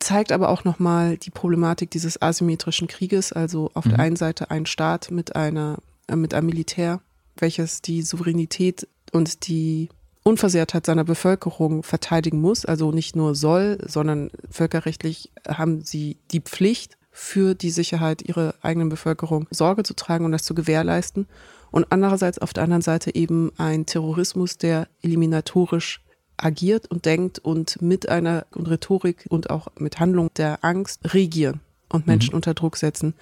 [0.00, 3.90] zeigt aber auch nochmal die Problematik dieses asymmetrischen Krieges, also auf mhm.
[3.90, 5.78] der einen Seite ein Staat mit einer,
[6.08, 7.00] äh, mit einem Militär,
[7.36, 9.88] welches die Souveränität und die
[10.22, 16.96] Unversehrtheit seiner Bevölkerung verteidigen muss, also nicht nur soll, sondern völkerrechtlich haben sie die Pflicht,
[17.16, 21.26] für die Sicherheit ihrer eigenen Bevölkerung Sorge zu tragen und das zu gewährleisten.
[21.70, 26.02] Und andererseits auf der anderen Seite eben ein Terrorismus, der eliminatorisch
[26.36, 31.60] agiert und denkt und mit einer und Rhetorik und auch mit Handlung der Angst regieren
[31.88, 32.36] und Menschen mhm.
[32.36, 33.14] unter Druck setzen.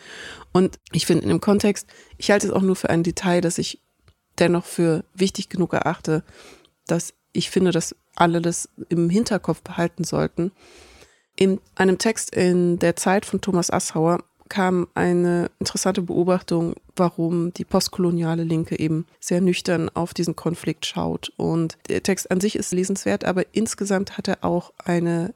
[0.53, 1.87] Und ich finde in dem Kontext,
[2.18, 3.81] ich halte es auch nur für ein Detail, das ich
[4.38, 6.22] dennoch für wichtig genug erachte,
[6.87, 10.53] dass ich finde, dass alle das im Hinterkopf behalten sollten.
[11.37, 17.64] In einem Text in der Zeit von Thomas Assauer kam eine interessante Beobachtung, warum die
[17.64, 21.33] postkoloniale Linke eben sehr nüchtern auf diesen Konflikt schaut.
[21.37, 25.35] Und der Text an sich ist lesenswert, aber insgesamt hat er auch eine,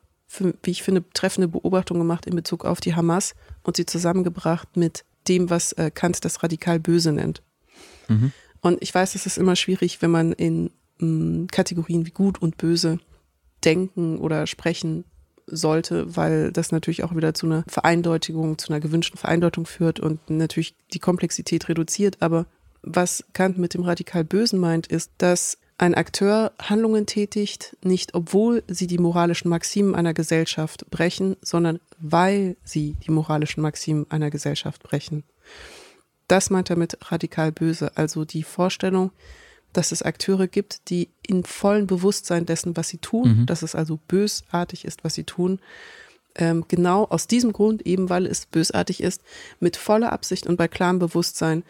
[0.63, 5.05] wie ich finde, treffende Beobachtung gemacht in Bezug auf die Hamas und sie zusammengebracht mit
[5.27, 7.43] dem, was äh, Kant das radikal Böse nennt.
[8.09, 8.33] Mhm.
[8.61, 12.57] Und ich weiß, es ist immer schwierig, wenn man in mh, Kategorien wie gut und
[12.57, 12.99] böse
[13.65, 15.05] denken oder sprechen
[15.51, 20.31] sollte, weil das natürlich auch wieder zu einer Vereindeutigung, zu einer gewünschten Vereindeutung führt und
[20.31, 22.19] natürlich die Komplexität reduziert.
[22.21, 22.47] Aber
[22.83, 28.65] was Kant mit dem radikal Bösen meint, ist, dass ein Akteur Handlungen tätigt, nicht obwohl
[28.67, 34.83] sie die moralischen Maximen einer Gesellschaft brechen, sondern weil sie die moralischen Maximen einer Gesellschaft
[34.83, 35.23] brechen.
[36.27, 39.13] Das meint er mit radikal böse, also die Vorstellung,
[39.73, 43.47] dass es Akteure gibt, die in vollem Bewusstsein dessen, was sie tun, mhm.
[43.47, 45.61] dass es also bösartig ist, was sie tun,
[46.35, 49.23] ähm, genau aus diesem Grund, eben weil es bösartig ist,
[49.61, 51.65] mit voller Absicht und bei klarem Bewusstsein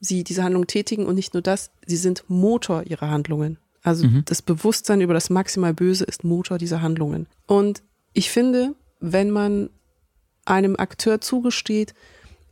[0.00, 3.58] sie diese Handlung tätigen und nicht nur das, sie sind Motor ihrer Handlungen.
[3.82, 4.22] Also mhm.
[4.24, 7.26] das Bewusstsein über das maximal Böse ist Motor dieser Handlungen.
[7.46, 9.70] Und ich finde, wenn man
[10.44, 11.94] einem Akteur zugesteht,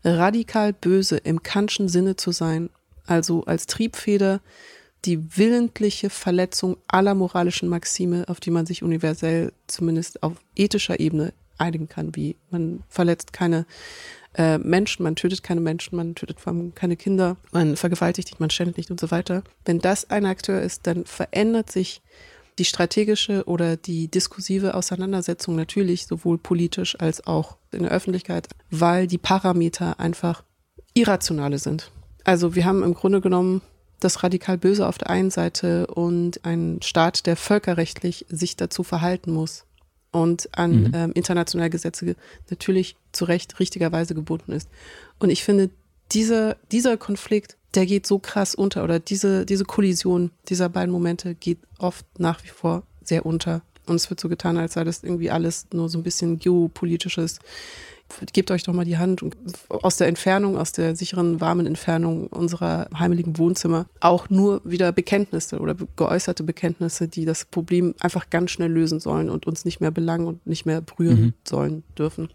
[0.05, 2.71] radikal böse im Kantschen Sinne zu sein,
[3.07, 4.41] also als Triebfeder
[5.05, 11.33] die willentliche Verletzung aller moralischen Maxime, auf die man sich universell zumindest auf ethischer Ebene
[11.59, 13.67] einigen kann, wie man verletzt keine
[14.35, 18.41] äh, Menschen, man tötet keine Menschen, man tötet vor allem keine Kinder, man vergewaltigt nicht,
[18.41, 19.43] man schändet nicht und so weiter.
[19.65, 22.03] Wenn das ein Akteur ist, dann verändert sich
[22.59, 29.07] die strategische oder die diskursive Auseinandersetzung natürlich sowohl politisch als auch in der Öffentlichkeit, weil
[29.07, 30.43] die Parameter einfach
[30.95, 31.91] irrationale sind.
[32.27, 33.63] Also wir haben im Grunde genommen
[34.01, 39.33] das radikal Böse auf der einen Seite und einen Staat, der völkerrechtlich sich dazu verhalten
[39.33, 39.65] muss
[40.11, 40.93] und an mhm.
[40.93, 42.17] ähm, internationale Gesetze
[42.51, 44.69] natürlich zu Recht richtigerweise gebunden ist.
[45.21, 45.71] Und ich finde,
[46.11, 51.37] dieser, dieser Konflikt, der geht so krass unter oder diese, diese Kollision dieser beiden Momente
[51.37, 53.63] geht oft nach wie vor sehr unter.
[53.87, 57.39] Und es wird so getan, als sei das irgendwie alles nur so ein bisschen geopolitisches
[58.33, 59.37] gebt euch doch mal die Hand und
[59.69, 65.59] aus der Entfernung, aus der sicheren, warmen Entfernung unserer heimeligen Wohnzimmer auch nur wieder Bekenntnisse
[65.59, 69.91] oder geäußerte Bekenntnisse, die das Problem einfach ganz schnell lösen sollen und uns nicht mehr
[69.91, 71.35] belangen und nicht mehr berühren mhm.
[71.47, 72.29] sollen dürfen.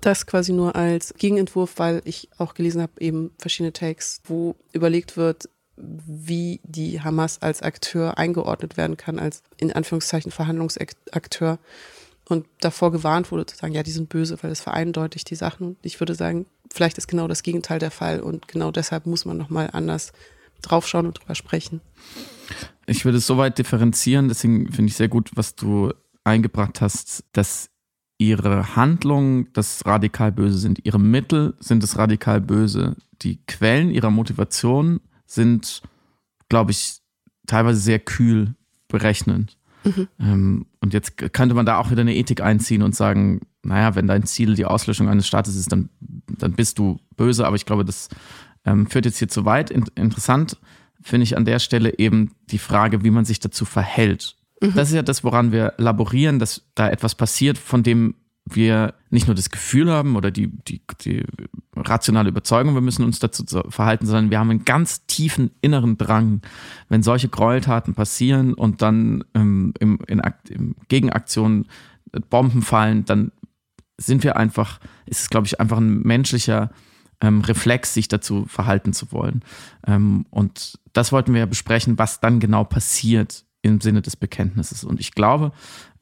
[0.00, 5.16] Das quasi nur als Gegenentwurf, weil ich auch gelesen habe, eben verschiedene Takes, wo überlegt
[5.16, 11.58] wird, wie die Hamas als Akteur eingeordnet werden kann, als in Anführungszeichen Verhandlungsakteur
[12.28, 15.76] und davor gewarnt wurde zu sagen, ja, die sind böse, weil es vereindeutigt die Sachen.
[15.82, 19.36] Ich würde sagen, vielleicht ist genau das Gegenteil der Fall und genau deshalb muss man
[19.36, 20.12] nochmal anders
[20.62, 21.80] draufschauen und drüber sprechen.
[22.86, 25.92] Ich würde es soweit differenzieren, deswegen finde ich sehr gut, was du
[26.24, 27.70] eingebracht hast, dass
[28.18, 34.10] ihre Handlungen das radikal böse sind, ihre Mittel sind das radikal böse, die Quellen ihrer
[34.10, 35.82] Motivation sind,
[36.48, 37.00] glaube ich,
[37.46, 38.54] teilweise sehr kühl
[38.88, 39.56] berechnend.
[39.86, 40.08] Mhm.
[40.20, 44.06] Ähm, und jetzt könnte man da auch wieder eine Ethik einziehen und sagen, naja, wenn
[44.06, 45.88] dein Ziel die Auslöschung eines Staates ist, dann,
[46.28, 47.46] dann bist du böse.
[47.46, 48.08] Aber ich glaube, das
[48.64, 49.70] ähm, führt jetzt hier zu weit.
[49.70, 50.58] In, interessant
[51.00, 54.36] finde ich an der Stelle eben die Frage, wie man sich dazu verhält.
[54.60, 54.74] Mhm.
[54.74, 58.14] Das ist ja das, woran wir laborieren, dass da etwas passiert, von dem
[58.46, 61.24] wir nicht nur das Gefühl haben oder die, die, die
[61.74, 66.42] rationale Überzeugung, wir müssen uns dazu verhalten, sondern wir haben einen ganz tiefen inneren Drang,
[66.88, 71.66] wenn solche Gräueltaten passieren und dann ähm, im, in, in Gegenaktionen
[72.30, 73.32] Bomben fallen, dann
[73.98, 76.70] sind wir einfach, ist es, glaube ich, einfach ein menschlicher
[77.20, 79.42] ähm, Reflex, sich dazu verhalten zu wollen.
[79.86, 84.84] Ähm, und das wollten wir ja besprechen, was dann genau passiert im Sinne des Bekenntnisses.
[84.84, 85.52] Und ich glaube,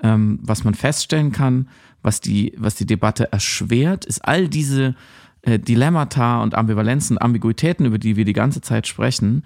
[0.04, 1.68] ähm, was man feststellen kann,
[2.02, 4.94] was die, was die Debatte erschwert, ist all diese
[5.42, 9.44] äh, Dilemmata und Ambivalenzen, Ambiguitäten, über die wir die ganze Zeit sprechen.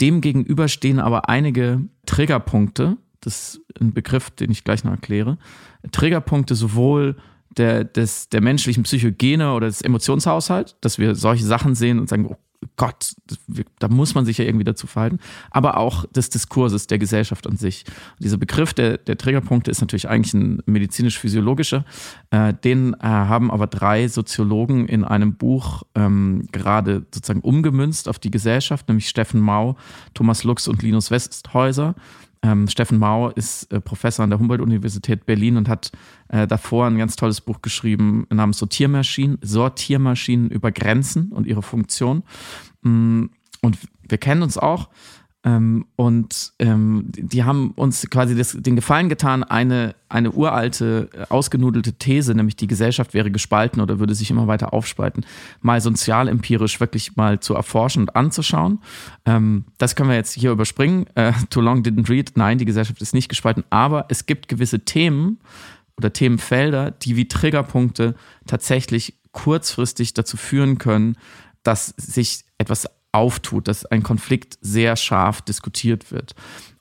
[0.00, 5.38] Demgegenüber stehen aber einige Triggerpunkte, das ist ein Begriff, den ich gleich noch erkläre.
[5.90, 7.16] Triggerpunkte sowohl
[7.56, 12.26] der, des, der menschlichen Psychogene oder des Emotionshaushalts, dass wir solche Sachen sehen und sagen,
[12.26, 12.36] oh
[12.76, 13.14] Gott,
[13.78, 17.56] da muss man sich ja irgendwie dazu verhalten, aber auch des Diskurses, der Gesellschaft an
[17.56, 17.84] sich.
[18.18, 21.84] Dieser Begriff der, der Triggerpunkte ist natürlich eigentlich ein medizinisch-physiologischer.
[22.30, 28.18] Äh, den äh, haben aber drei Soziologen in einem Buch ähm, gerade sozusagen umgemünzt auf
[28.18, 29.76] die Gesellschaft, nämlich Steffen Mau,
[30.14, 31.94] Thomas Lux und Linus Westhäuser.
[32.42, 35.90] Ähm, Steffen Mau ist äh, Professor an der Humboldt-Universität Berlin und hat
[36.28, 42.22] äh, davor ein ganz tolles Buch geschrieben namens Sortiermaschinen, Sortiermaschinen über Grenzen und ihre Funktion.
[42.82, 43.26] Mm,
[43.60, 44.88] und wir kennen uns auch
[45.44, 51.26] ähm, und ähm, die haben uns quasi das, den Gefallen getan, eine, eine uralte, äh,
[51.28, 55.24] ausgenudelte These, nämlich die Gesellschaft wäre gespalten oder würde sich immer weiter aufspalten,
[55.60, 58.80] mal sozialempirisch wirklich mal zu erforschen und anzuschauen.
[59.26, 61.06] Ähm, das können wir jetzt hier überspringen.
[61.14, 62.32] Äh, Too long didn't read.
[62.34, 65.38] Nein, die Gesellschaft ist nicht gespalten, aber es gibt gewisse Themen
[65.96, 71.16] oder Themenfelder, die wie Triggerpunkte tatsächlich kurzfristig dazu führen können,
[71.62, 76.34] dass sich etwas auftut, dass ein Konflikt sehr scharf diskutiert wird.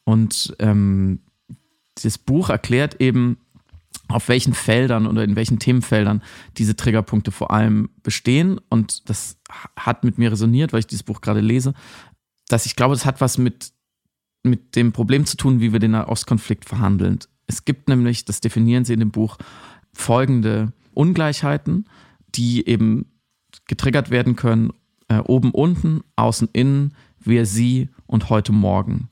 [0.04, 1.20] Und ähm,
[2.04, 3.38] das Buch erklärt eben,
[4.10, 6.22] auf welchen Feldern oder in welchen Themenfeldern
[6.58, 8.60] diese Triggerpunkte vor allem bestehen.
[8.70, 9.38] Und das
[9.76, 11.74] hat mit mir resoniert, weil ich dieses Buch gerade lese,
[12.48, 13.74] dass ich glaube, das hat was mit,
[14.44, 17.20] mit dem Problem zu tun, wie wir den Ostkonflikt verhandeln.
[17.48, 19.38] Es gibt nämlich, das definieren sie in dem Buch,
[19.94, 21.90] folgende Ungleichheiten,
[22.30, 23.12] die eben
[23.68, 24.72] getriggert werden können
[25.10, 29.10] äh, oben, unten, außen, innen, wir, sie und heute Morgen.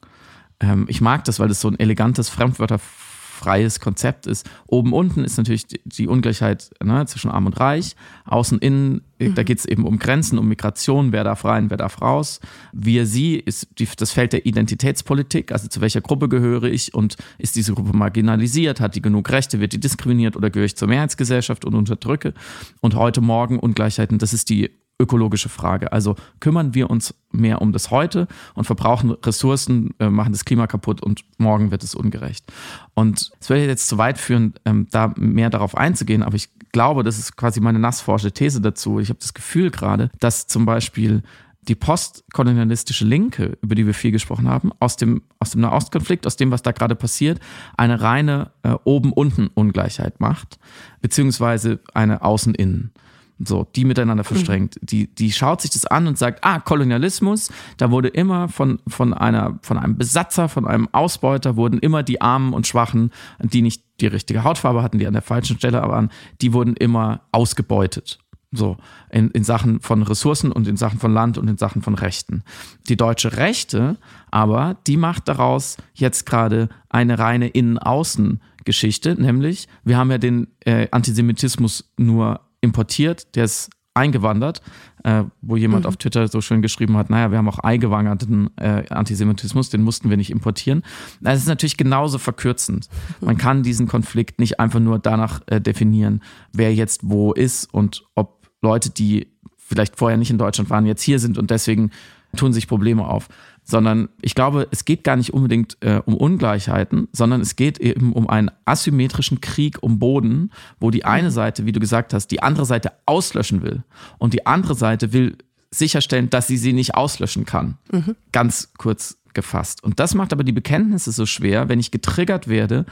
[0.60, 4.50] Ähm, ich mag das, weil das so ein elegantes, fremdwörterfreies Konzept ist.
[4.68, 7.96] Oben, unten ist natürlich die, die Ungleichheit ne, zwischen Arm und Reich.
[8.26, 9.36] Außen, innen, äh, mhm.
[9.36, 12.40] da geht es eben um Grenzen, um Migration, wer darf rein, wer darf raus.
[12.72, 17.18] Wir, sie ist die, das Feld der Identitätspolitik, also zu welcher Gruppe gehöre ich und
[17.38, 20.88] ist diese Gruppe marginalisiert, hat die genug Rechte, wird die diskriminiert oder gehöre ich zur
[20.88, 22.34] Mehrheitsgesellschaft und unterdrücke.
[22.82, 25.92] Und heute Morgen Ungleichheiten, das ist die ökologische Frage.
[25.92, 30.68] Also kümmern wir uns mehr um das Heute und verbrauchen Ressourcen, äh, machen das Klima
[30.68, 32.52] kaputt und morgen wird es ungerecht.
[32.94, 37.04] Und es würde jetzt zu weit führen, ähm, da mehr darauf einzugehen, aber ich glaube,
[37.04, 39.00] das ist quasi meine nassforsche These dazu.
[39.00, 41.24] Ich habe das Gefühl gerade, dass zum Beispiel
[41.68, 46.36] die postkolonialistische Linke, über die wir viel gesprochen haben, aus dem, aus dem Nahostkonflikt, aus
[46.38, 47.40] dem, was da gerade passiert,
[47.76, 50.60] eine reine äh, Oben-Unten-Ungleichheit macht,
[51.02, 52.92] beziehungsweise eine Außen-Innen
[53.40, 54.28] so, die miteinander mhm.
[54.28, 54.76] verstrengt.
[54.82, 54.86] Mhm.
[54.86, 59.14] Die, die schaut sich das an und sagt, ah, Kolonialismus, da wurde immer von, von
[59.14, 63.84] einer, von einem Besatzer, von einem Ausbeuter wurden immer die Armen und Schwachen, die nicht
[64.00, 66.10] die richtige Hautfarbe hatten, die an der falschen Stelle waren,
[66.42, 68.20] die wurden immer ausgebeutet.
[68.52, 68.78] So,
[69.10, 72.44] in, in Sachen von Ressourcen und in Sachen von Land und in Sachen von Rechten.
[72.88, 73.98] Die deutsche Rechte
[74.32, 80.88] aber, die macht daraus jetzt gerade eine reine Innen-Außen-Geschichte, nämlich wir haben ja den äh,
[80.92, 84.62] Antisemitismus nur importiert, der ist eingewandert,
[85.06, 85.90] äh, wo jemand mhm.
[85.90, 90.10] auf Twitter so schön geschrieben hat, naja, wir haben auch eingewanderten äh, Antisemitismus, den mussten
[90.10, 90.84] wir nicht importieren.
[91.22, 92.90] Das ist natürlich genauso verkürzend.
[93.22, 98.04] Man kann diesen Konflikt nicht einfach nur danach äh, definieren, wer jetzt wo ist und
[98.16, 101.92] ob Leute, die vielleicht vorher nicht in Deutschland waren, jetzt hier sind und deswegen
[102.36, 103.30] tun sich Probleme auf
[103.66, 108.14] sondern ich glaube, es geht gar nicht unbedingt äh, um Ungleichheiten, sondern es geht eben
[108.14, 111.34] um einen asymmetrischen Krieg um Boden, wo die eine mhm.
[111.34, 113.84] Seite, wie du gesagt hast, die andere Seite auslöschen will
[114.20, 115.38] und die andere Seite will
[115.72, 117.78] sicherstellen, dass sie sie nicht auslöschen kann.
[117.92, 118.16] Mhm.
[118.32, 119.84] Ganz kurz gefasst.
[119.84, 122.86] Und das macht aber die Bekenntnisse so schwer, wenn ich getriggert werde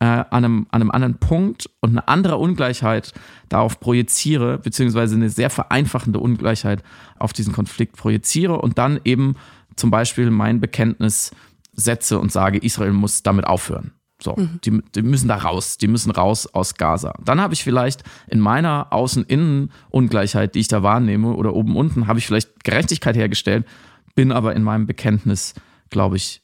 [0.00, 3.12] äh, an, einem, an einem anderen Punkt und eine andere Ungleichheit
[3.48, 6.82] darauf projiziere, beziehungsweise eine sehr vereinfachende Ungleichheit
[7.18, 9.36] auf diesen Konflikt projiziere und dann eben
[9.76, 11.30] zum Beispiel mein Bekenntnis
[11.72, 13.92] setze und sage, Israel muss damit aufhören.
[14.22, 14.60] So, mhm.
[14.64, 17.14] die, die, müssen da raus, die müssen raus aus Gaza.
[17.24, 22.26] Dann habe ich vielleicht in meiner Außen-Innen-Ungleichheit, die ich da wahrnehme, oder oben-unten, habe ich
[22.26, 23.66] vielleicht Gerechtigkeit hergestellt,
[24.14, 25.54] bin aber in meinem Bekenntnis,
[25.90, 26.42] glaube ich,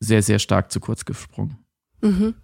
[0.00, 1.58] sehr, sehr stark zu kurz gesprungen.
[2.00, 2.34] Mhm.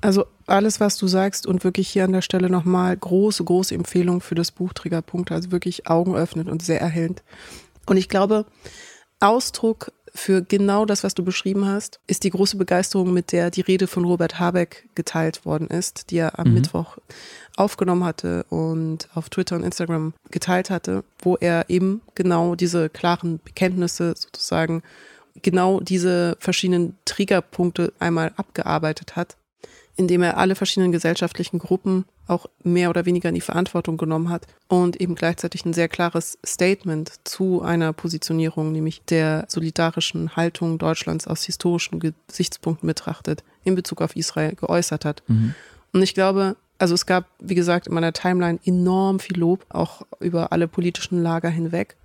[0.00, 4.20] Also alles, was du sagst und wirklich hier an der Stelle nochmal große, große Empfehlung
[4.20, 7.22] für das Buch Triggerpunkte, also wirklich Augen öffnet und sehr erhellend.
[7.86, 8.46] Und ich glaube,
[9.20, 13.60] Ausdruck für genau das, was du beschrieben hast, ist die große Begeisterung, mit der die
[13.60, 16.54] Rede von Robert Habeck geteilt worden ist, die er am mhm.
[16.54, 16.98] Mittwoch
[17.56, 23.40] aufgenommen hatte und auf Twitter und Instagram geteilt hatte, wo er eben genau diese klaren
[23.44, 24.82] Bekenntnisse sozusagen,
[25.42, 29.36] genau diese verschiedenen Triggerpunkte einmal abgearbeitet hat
[29.96, 34.46] indem er alle verschiedenen gesellschaftlichen Gruppen auch mehr oder weniger in die Verantwortung genommen hat
[34.68, 41.26] und eben gleichzeitig ein sehr klares Statement zu einer Positionierung, nämlich der solidarischen Haltung Deutschlands
[41.26, 45.22] aus historischen Gesichtspunkten betrachtet, in Bezug auf Israel geäußert hat.
[45.28, 45.54] Mhm.
[45.92, 50.02] Und ich glaube, also es gab, wie gesagt, in meiner Timeline enorm viel Lob, auch
[50.20, 51.96] über alle politischen Lager hinweg.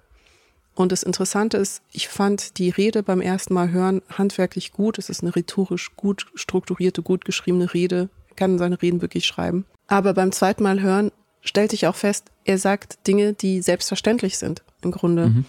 [0.74, 4.98] Und das Interessante ist, ich fand die Rede beim ersten Mal hören handwerklich gut.
[4.98, 8.10] Es ist eine rhetorisch gut strukturierte, gut geschriebene Rede.
[8.30, 9.66] Er kann seine Reden wirklich schreiben.
[9.88, 11.12] Aber beim zweiten Mal hören
[11.42, 15.28] stellte ich auch fest, er sagt Dinge, die selbstverständlich sind im Grunde.
[15.28, 15.46] Mhm.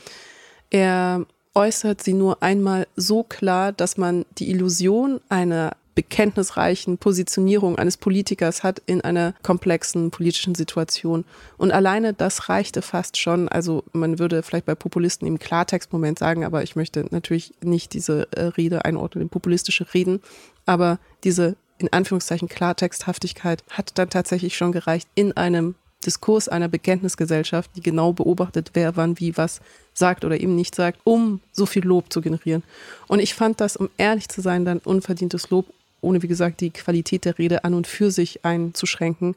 [0.71, 7.97] Er äußert sie nur einmal so klar, dass man die Illusion einer bekenntnisreichen Positionierung eines
[7.97, 11.25] Politikers hat in einer komplexen politischen Situation.
[11.59, 13.49] Und alleine das reichte fast schon.
[13.49, 18.29] Also man würde vielleicht bei Populisten im Klartextmoment sagen, aber ich möchte natürlich nicht diese
[18.33, 20.21] äh, Rede einordnen in populistische Reden.
[20.67, 25.75] Aber diese in Anführungszeichen Klartexthaftigkeit hat dann tatsächlich schon gereicht in einem
[26.05, 29.61] Diskurs einer Bekenntnisgesellschaft, die genau beobachtet, wer wann wie was
[29.95, 32.63] sagt oder eben nicht sagt, um so viel Lob zu generieren.
[33.09, 35.67] Und ich fand das, um ehrlich zu sein, dann unverdientes Lob
[36.03, 39.35] ohne wie gesagt die Qualität der Rede an und für sich einzuschränken,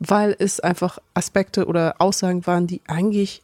[0.00, 3.42] weil es einfach Aspekte oder Aussagen waren, die eigentlich,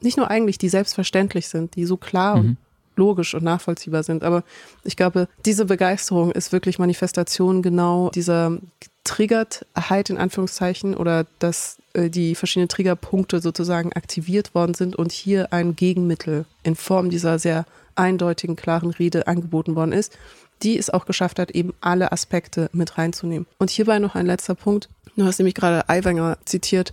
[0.00, 2.40] nicht nur eigentlich, die selbstverständlich sind, die so klar mhm.
[2.40, 2.56] und
[2.96, 4.24] logisch und nachvollziehbar sind.
[4.24, 4.42] Aber
[4.84, 8.56] ich glaube, diese Begeisterung ist wirklich Manifestation genau dieser
[9.04, 15.52] Triggertheit in Anführungszeichen oder dass äh, die verschiedenen Triggerpunkte sozusagen aktiviert worden sind und hier
[15.52, 20.16] ein Gegenmittel in Form dieser sehr eindeutigen, klaren Rede angeboten worden ist
[20.62, 23.46] die es auch geschafft hat, eben alle Aspekte mit reinzunehmen.
[23.58, 24.88] Und hierbei noch ein letzter Punkt.
[25.16, 26.92] Du hast nämlich gerade Aiwanger zitiert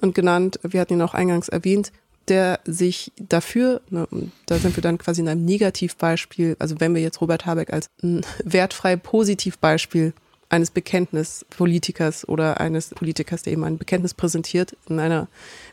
[0.00, 1.92] und genannt, wir hatten ihn auch eingangs erwähnt,
[2.28, 4.06] der sich dafür, ne,
[4.46, 7.88] da sind wir dann quasi in einem Negativbeispiel, also wenn wir jetzt Robert Habeck als
[8.02, 10.12] ein wertfrei Positivbeispiel
[10.48, 15.28] eines Bekenntnispolitikers oder eines Politikers, der eben ein Bekenntnis präsentiert, in einer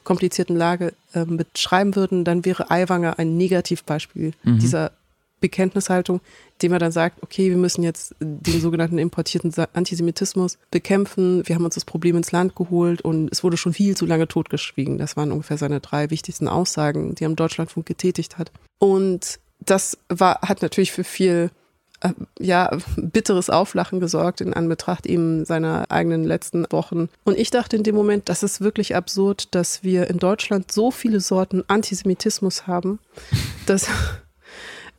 [0.05, 4.59] komplizierten Lage äh, beschreiben würden, dann wäre Aiwanger ein Negativbeispiel mhm.
[4.59, 4.91] dieser
[5.39, 6.21] Bekenntnishaltung,
[6.61, 11.47] dem er dann sagt, okay, wir müssen jetzt den sogenannten importierten Antisemitismus bekämpfen.
[11.47, 14.27] Wir haben uns das Problem ins Land geholt und es wurde schon viel zu lange
[14.27, 14.97] totgeschwiegen.
[14.97, 18.51] Das waren ungefähr seine drei wichtigsten Aussagen, die er im Deutschlandfunk getätigt hat.
[18.79, 21.51] Und das war, hat natürlich für viel
[22.01, 27.09] äh, ja, bitteres Auflachen gesorgt in Anbetracht eben seiner eigenen letzten Wochen.
[27.25, 30.91] Und ich dachte in dem Moment, das ist wirklich absurd, dass wir in Deutschland so
[30.91, 32.99] viele Sorten Antisemitismus haben,
[33.65, 33.87] dass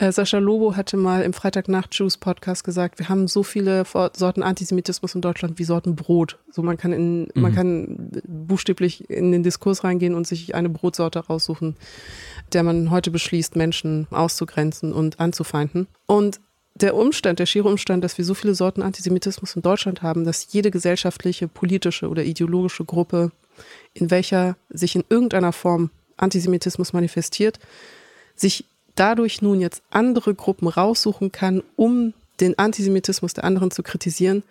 [0.09, 5.15] Sascha Lobo hatte mal im Freitagnacht Juice Podcast gesagt, wir haben so viele Sorten Antisemitismus
[5.15, 6.39] in Deutschland wie Sorten Brot.
[6.51, 7.43] So man kann in, mhm.
[7.43, 11.77] man kann buchstäblich in den Diskurs reingehen und sich eine Brotsorte raussuchen,
[12.55, 15.87] der man heute beschließt, Menschen auszugrenzen und anzufeinden.
[16.07, 16.41] Und
[16.75, 20.51] der Umstand, der schiere Umstand, dass wir so viele Sorten Antisemitismus in Deutschland haben, dass
[20.51, 23.33] jede gesellschaftliche, politische oder ideologische Gruppe,
[23.93, 27.59] in welcher sich in irgendeiner Form Antisemitismus manifestiert,
[28.35, 28.65] sich
[29.01, 34.43] dadurch nun jetzt andere Gruppen raussuchen kann, um den Antisemitismus der anderen zu kritisieren,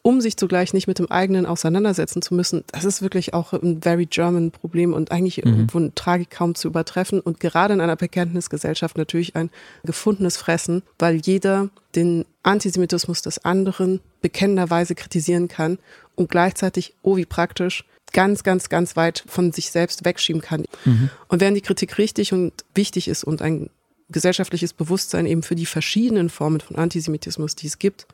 [0.00, 3.82] um sich zugleich nicht mit dem eigenen auseinandersetzen zu müssen, das ist wirklich auch ein
[3.82, 5.52] very German Problem und eigentlich mhm.
[5.52, 9.50] irgendwo eine Tragik kaum zu übertreffen und gerade in einer Bekenntnisgesellschaft natürlich ein
[9.84, 15.78] gefundenes Fressen, weil jeder den Antisemitismus des anderen bekennenderweise kritisieren kann
[16.16, 20.64] und gleichzeitig, oh wie praktisch, ganz, ganz, ganz weit von sich selbst wegschieben kann.
[20.84, 21.10] Mhm.
[21.28, 23.70] Und während die Kritik richtig und wichtig ist und ein
[24.12, 28.06] gesellschaftliches Bewusstsein eben für die verschiedenen Formen von Antisemitismus, die es gibt,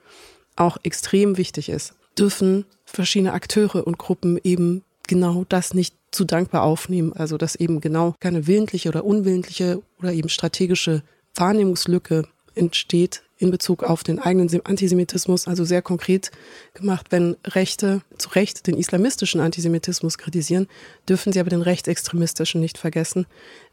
[0.57, 6.63] auch extrem wichtig ist, dürfen verschiedene Akteure und Gruppen eben genau das nicht zu dankbar
[6.63, 7.13] aufnehmen.
[7.13, 11.03] Also dass eben genau keine willentliche oder unwillentliche oder eben strategische
[11.35, 12.25] Wahrnehmungslücke
[12.55, 16.31] entsteht in Bezug auf den eigenen Antisemitismus, also sehr konkret
[16.75, 20.67] gemacht, wenn Rechte zu Recht den islamistischen Antisemitismus kritisieren,
[21.09, 23.27] dürfen sie aber den rechtsextremistischen nicht vergessen.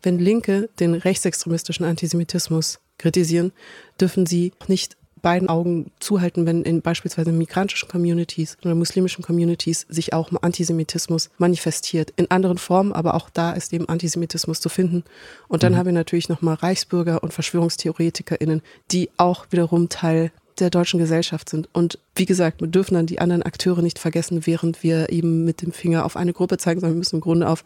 [0.04, 3.52] Wenn Linke den rechtsextremistischen Antisemitismus kritisieren,
[4.00, 10.14] dürfen sie nicht beiden Augen zuhalten, wenn in beispielsweise migrantischen Communities oder muslimischen Communities sich
[10.14, 12.14] auch Antisemitismus manifestiert.
[12.16, 15.04] In anderen Formen, aber auch da ist eben Antisemitismus zu finden.
[15.48, 15.78] Und dann mhm.
[15.78, 18.62] haben wir natürlich nochmal Reichsbürger und VerschwörungstheoretikerInnen,
[18.92, 21.70] die auch wiederum Teil der deutschen Gesellschaft sind.
[21.74, 25.62] Und wie gesagt, wir dürfen dann die anderen Akteure nicht vergessen, während wir eben mit
[25.62, 27.64] dem Finger auf eine Gruppe zeigen, sondern wir müssen im Grunde auf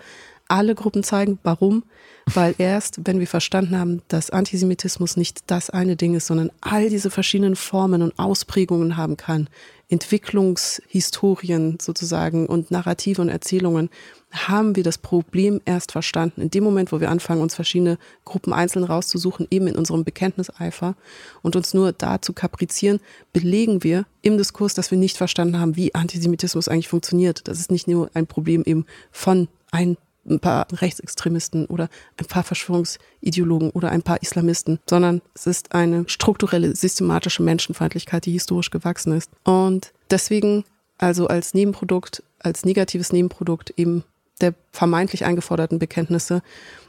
[0.49, 1.39] alle Gruppen zeigen.
[1.43, 1.83] Warum?
[2.25, 6.89] Weil erst, wenn wir verstanden haben, dass Antisemitismus nicht das eine Ding ist, sondern all
[6.89, 9.47] diese verschiedenen Formen und Ausprägungen haben kann,
[9.89, 13.89] Entwicklungshistorien sozusagen und Narrative und Erzählungen,
[14.31, 16.41] haben wir das Problem erst verstanden.
[16.41, 20.95] In dem Moment, wo wir anfangen, uns verschiedene Gruppen einzeln rauszusuchen, eben in unserem Bekenntniseifer
[21.41, 22.99] und uns nur da zu kaprizieren,
[23.33, 27.47] belegen wir im Diskurs, dass wir nicht verstanden haben, wie Antisemitismus eigentlich funktioniert.
[27.47, 29.97] Das ist nicht nur ein Problem eben von ein
[30.29, 36.05] ein paar Rechtsextremisten oder ein paar Verschwörungsideologen oder ein paar Islamisten, sondern es ist eine
[36.07, 39.31] strukturelle, systematische Menschenfeindlichkeit, die historisch gewachsen ist.
[39.43, 40.63] Und deswegen
[40.99, 44.03] also als Nebenprodukt, als negatives Nebenprodukt eben
[44.41, 46.41] der vermeintlich eingeforderten Bekenntnisse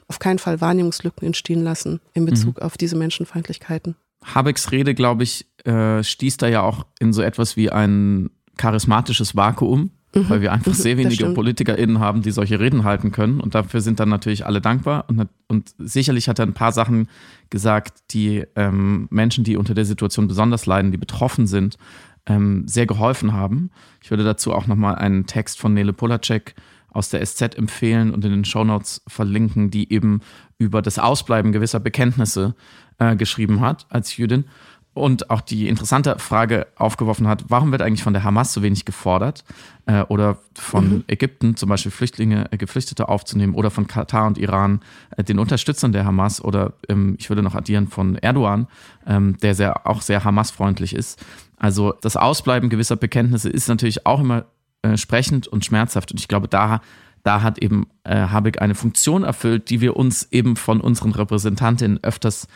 [0.08, 2.62] auf keinen Fall Wahrnehmungslücken entstehen lassen in Bezug mhm.
[2.62, 3.96] auf diese Menschenfeindlichkeiten.
[4.22, 9.36] Habecks Rede, glaube ich, äh, stieß da ja auch in so etwas wie ein charismatisches
[9.36, 10.28] Vakuum, Mhm.
[10.28, 13.40] Weil wir einfach mhm, sehr wenige PolitikerInnen haben, die solche Reden halten können.
[13.40, 15.04] Und dafür sind dann natürlich alle dankbar.
[15.08, 17.08] Und, und sicherlich hat er ein paar Sachen
[17.48, 21.78] gesagt, die ähm, Menschen, die unter der Situation besonders leiden, die betroffen sind,
[22.26, 23.70] ähm, sehr geholfen haben.
[24.02, 26.54] Ich würde dazu auch nochmal einen Text von Nele Polacek
[26.90, 30.20] aus der SZ empfehlen und in den Shownotes verlinken, die eben
[30.58, 32.56] über das Ausbleiben gewisser Bekenntnisse
[32.98, 34.44] äh, geschrieben hat als Jüdin
[34.92, 38.84] und auch die interessante Frage aufgeworfen hat, warum wird eigentlich von der Hamas so wenig
[38.84, 39.44] gefordert
[39.86, 41.04] äh, oder von mhm.
[41.06, 44.80] Ägypten zum Beispiel Flüchtlinge, äh, Geflüchtete aufzunehmen oder von Katar und Iran
[45.16, 48.66] äh, den Unterstützern der Hamas oder ähm, ich würde noch addieren von Erdogan,
[49.06, 51.24] ähm, der sehr, auch sehr Hamas-freundlich ist.
[51.56, 54.46] Also das Ausbleiben gewisser Bekenntnisse ist natürlich auch immer
[54.82, 56.80] äh, sprechend und schmerzhaft und ich glaube, da
[57.22, 62.02] da hat eben äh, Habeck eine Funktion erfüllt, die wir uns eben von unseren Repräsentantinnen
[62.02, 62.48] öfters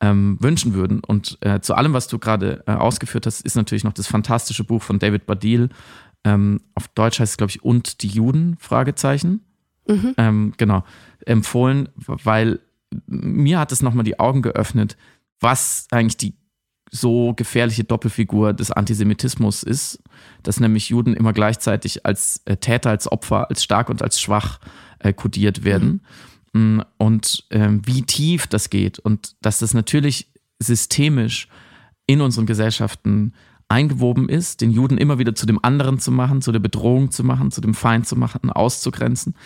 [0.00, 1.00] ähm, wünschen würden.
[1.00, 4.64] Und äh, zu allem, was du gerade äh, ausgeführt hast, ist natürlich noch das fantastische
[4.64, 5.68] Buch von David Badil.
[6.24, 8.56] Ähm, auf Deutsch heißt es, glaube ich, Und die Juden?
[8.58, 9.40] Fragezeichen.
[9.86, 10.14] Mhm.
[10.16, 10.84] Ähm, genau,
[11.26, 12.60] empfohlen, weil
[13.06, 14.96] mir hat es nochmal die Augen geöffnet,
[15.40, 16.34] was eigentlich die
[16.90, 20.02] so gefährliche Doppelfigur des Antisemitismus ist,
[20.42, 24.58] dass nämlich Juden immer gleichzeitig als äh, Täter, als Opfer, als stark und als schwach
[24.98, 26.02] äh, kodiert werden.
[26.52, 26.76] Mhm.
[26.76, 31.48] Mm, und ähm, wie tief das geht und dass das natürlich systemisch
[32.06, 33.34] in unseren Gesellschaften
[33.68, 37.22] eingewoben ist, den Juden immer wieder zu dem anderen zu machen, zu der Bedrohung zu
[37.22, 39.36] machen, zu dem Feind zu machen, auszugrenzen.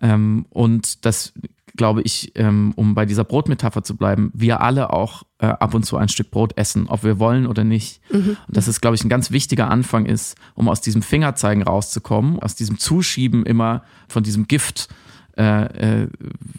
[0.00, 1.32] Ähm, und das
[1.76, 5.84] glaube ich, ähm, um bei dieser Brotmetapher zu bleiben, wir alle auch äh, ab und
[5.84, 8.00] zu ein Stück Brot essen, ob wir wollen oder nicht.
[8.12, 8.36] Mhm.
[8.46, 12.38] Und dass es, glaube ich, ein ganz wichtiger Anfang ist, um aus diesem Fingerzeigen rauszukommen,
[12.40, 14.88] aus diesem Zuschieben immer von diesem Gift
[15.36, 16.08] äh, äh,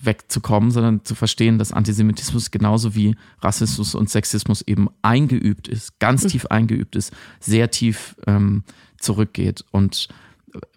[0.02, 6.24] wegzukommen, sondern zu verstehen, dass Antisemitismus genauso wie Rassismus und Sexismus eben eingeübt ist, ganz
[6.24, 6.30] mhm.
[6.30, 8.64] tief eingeübt ist, sehr tief ähm,
[8.98, 10.08] zurückgeht und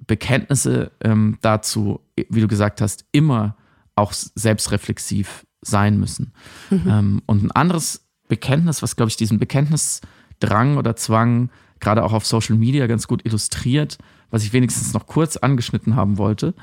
[0.06, 3.56] Bekenntnisse ähm, dazu, wie du gesagt hast, immer
[3.96, 6.32] auch selbstreflexiv sein müssen.
[6.70, 6.84] Mhm.
[6.86, 12.26] Ähm, und ein anderes Bekenntnis, was, glaube ich, diesen Bekenntnisdrang oder Zwang gerade auch auf
[12.26, 13.98] Social Media ganz gut illustriert,
[14.30, 16.54] was ich wenigstens noch kurz angeschnitten haben wollte,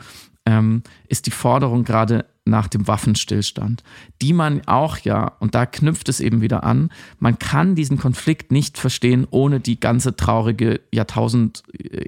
[0.45, 3.83] ähm, ist die Forderung gerade nach dem Waffenstillstand,
[4.21, 6.89] die man auch ja, und da knüpft es eben wieder an,
[7.19, 11.63] man kann diesen Konflikt nicht verstehen, ohne die ganze traurige Jahrtausend,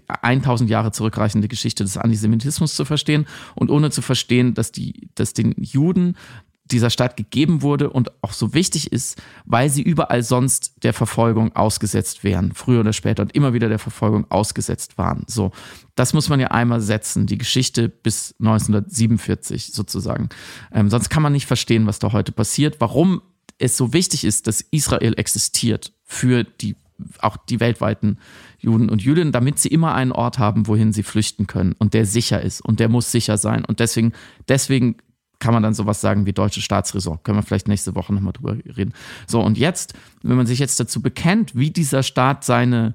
[0.08, 5.10] 1000 äh, Jahre zurückreichende Geschichte des Antisemitismus zu verstehen und ohne zu verstehen, dass, die,
[5.16, 6.18] dass den Juden
[6.66, 11.56] dieser Stadt gegeben wurde und auch so wichtig ist, weil sie überall sonst der Verfolgung
[11.56, 15.24] ausgesetzt wären, früher oder später und immer wieder der Verfolgung ausgesetzt waren.
[15.28, 15.52] So,
[15.96, 20.30] das muss man ja einmal setzen, die Geschichte bis 1947 sozusagen.
[20.74, 23.22] Ähm, sonst kann man nicht verstehen, was da heute passiert, warum
[23.58, 26.76] es so wichtig ist, dass Israel existiert für die
[27.20, 28.20] auch die weltweiten
[28.58, 32.06] Juden und Jüdinnen, damit sie immer einen Ort haben, wohin sie flüchten können und der
[32.06, 33.66] sicher ist und der muss sicher sein.
[33.66, 34.14] Und deswegen,
[34.48, 34.96] deswegen
[35.40, 37.20] kann man dann sowas sagen wie deutsche Staatsräson.
[37.24, 38.94] Können wir vielleicht nächste Woche nochmal drüber reden.
[39.28, 42.94] So, und jetzt, wenn man sich jetzt dazu bekennt, wie dieser Staat seine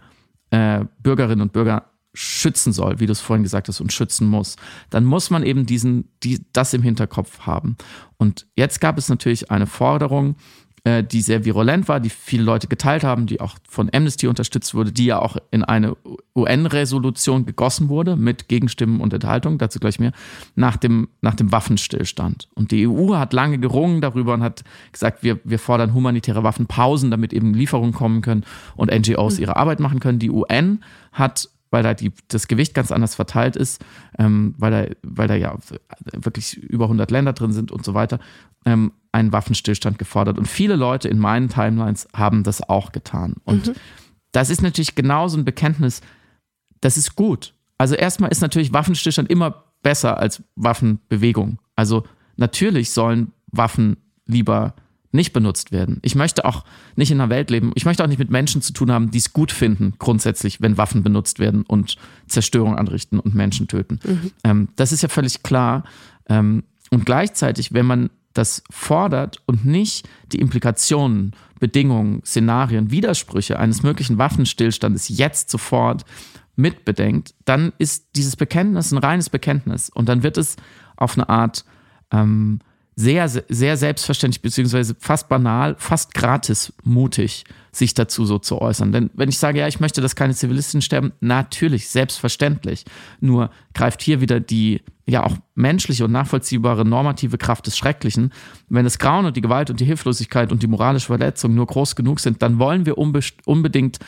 [0.51, 4.57] äh, Bürgerinnen und Bürger schützen soll, wie du es vorhin gesagt hast, und schützen muss,
[4.91, 7.76] dann muss man eben diesen, die, das im Hinterkopf haben.
[8.16, 10.36] Und jetzt gab es natürlich eine Forderung,
[10.85, 14.74] äh, die sehr virulent war, die viele Leute geteilt haben, die auch von Amnesty unterstützt
[14.74, 15.97] wurde, die ja auch in eine
[16.35, 20.12] UN-Resolution gegossen wurde mit Gegenstimmen und Enthaltung, dazu gleich mehr,
[20.55, 22.49] nach dem, nach dem Waffenstillstand.
[22.55, 27.11] Und die EU hat lange gerungen darüber und hat gesagt, wir, wir fordern humanitäre Waffenpausen,
[27.11, 28.45] damit eben Lieferungen kommen können
[28.76, 30.18] und NGOs ihre Arbeit machen können.
[30.18, 33.84] Die UN hat weil da die, das Gewicht ganz anders verteilt ist,
[34.18, 35.56] ähm, weil, da, weil da ja
[36.12, 38.18] wirklich über 100 Länder drin sind und so weiter,
[38.64, 40.38] ähm, einen Waffenstillstand gefordert.
[40.38, 43.36] Und viele Leute in meinen Timelines haben das auch getan.
[43.44, 43.72] Und mhm.
[44.32, 46.00] das ist natürlich genauso ein Bekenntnis,
[46.80, 47.54] das ist gut.
[47.78, 51.58] Also erstmal ist natürlich Waffenstillstand immer besser als Waffenbewegung.
[51.76, 52.04] Also
[52.36, 53.96] natürlich sollen Waffen
[54.26, 54.74] lieber
[55.12, 55.98] nicht benutzt werden.
[56.02, 57.72] Ich möchte auch nicht in einer Welt leben.
[57.74, 60.78] Ich möchte auch nicht mit Menschen zu tun haben, die es gut finden, grundsätzlich, wenn
[60.78, 61.96] Waffen benutzt werden und
[62.28, 63.98] Zerstörung anrichten und Menschen töten.
[64.04, 64.30] Mhm.
[64.44, 65.84] Ähm, das ist ja völlig klar.
[66.28, 73.82] Ähm, und gleichzeitig, wenn man das fordert und nicht die Implikationen, Bedingungen, Szenarien, Widersprüche eines
[73.82, 76.04] möglichen Waffenstillstandes jetzt sofort
[76.56, 80.56] mitbedenkt, dann ist dieses Bekenntnis ein reines Bekenntnis und dann wird es
[80.96, 81.64] auf eine Art
[82.12, 82.61] ähm,
[83.01, 88.92] sehr, sehr selbstverständlich, beziehungsweise fast banal, fast gratis mutig, sich dazu so zu äußern.
[88.92, 92.84] Denn wenn ich sage, ja, ich möchte, dass keine Zivilisten sterben, natürlich, selbstverständlich.
[93.20, 98.32] Nur greift hier wieder die ja auch menschliche und nachvollziehbare normative Kraft des Schrecklichen.
[98.68, 101.96] Wenn das Grauen und die Gewalt und die Hilflosigkeit und die moralische Verletzung nur groß
[101.96, 103.98] genug sind, dann wollen wir unbedingt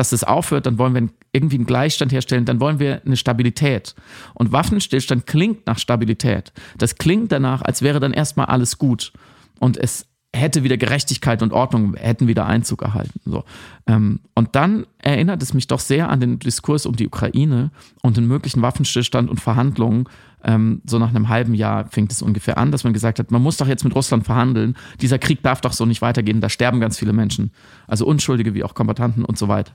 [0.00, 3.94] dass es aufhört, dann wollen wir irgendwie einen Gleichstand herstellen, dann wollen wir eine Stabilität.
[4.32, 6.54] Und Waffenstillstand klingt nach Stabilität.
[6.78, 9.12] Das klingt danach, als wäre dann erstmal alles gut.
[9.58, 13.20] Und es hätte wieder Gerechtigkeit und Ordnung, hätten wieder Einzug erhalten.
[13.26, 13.44] So.
[13.86, 17.70] Ähm, und dann erinnert es mich doch sehr an den Diskurs um die Ukraine
[18.00, 20.08] und den möglichen Waffenstillstand und Verhandlungen.
[20.44, 23.42] Ähm, so nach einem halben Jahr fängt es ungefähr an, dass man gesagt hat, man
[23.42, 24.76] muss doch jetzt mit Russland verhandeln.
[25.00, 26.40] Dieser Krieg darf doch so nicht weitergehen.
[26.40, 27.52] Da sterben ganz viele Menschen.
[27.86, 29.72] Also Unschuldige wie auch Kombattanten und so weiter.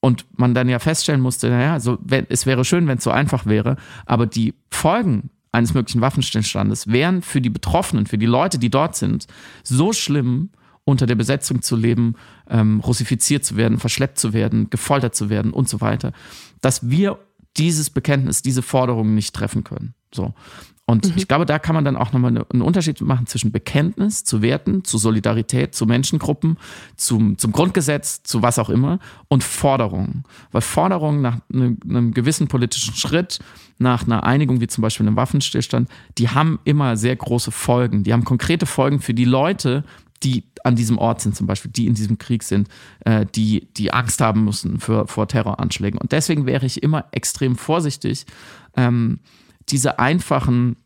[0.00, 3.10] Und man dann ja feststellen musste, naja, also wenn, es wäre schön, wenn es so
[3.10, 8.58] einfach wäre, aber die Folgen eines möglichen Waffenstillstandes wären für die Betroffenen, für die Leute,
[8.58, 9.26] die dort sind,
[9.64, 10.50] so schlimm,
[10.84, 12.14] unter der Besetzung zu leben,
[12.48, 16.12] ähm, russifiziert zu werden, verschleppt zu werden, gefoltert zu werden und so weiter,
[16.60, 17.18] dass wir
[17.56, 19.94] dieses Bekenntnis, diese Forderungen nicht treffen können.
[20.12, 20.34] So.
[20.88, 21.12] Und mhm.
[21.16, 24.84] ich glaube, da kann man dann auch nochmal einen Unterschied machen zwischen Bekenntnis zu Werten,
[24.84, 26.56] zu Solidarität, zu Menschengruppen,
[26.96, 28.98] zum, zum Grundgesetz, zu was auch immer
[29.28, 30.24] und Forderungen.
[30.50, 33.38] Weil Forderungen nach einem, einem gewissen politischen Schritt,
[33.76, 38.02] nach einer Einigung wie zum Beispiel einem Waffenstillstand, die haben immer sehr große Folgen.
[38.02, 39.84] Die haben konkrete Folgen für die Leute,
[40.22, 42.68] die an diesem Ort sind, zum Beispiel, die in diesem Krieg sind,
[43.04, 46.00] äh, die, die Angst haben müssen für, vor Terroranschlägen.
[46.00, 48.24] Und deswegen wäre ich immer extrem vorsichtig,
[48.74, 49.20] ähm,
[49.70, 50.76] diese einfachen,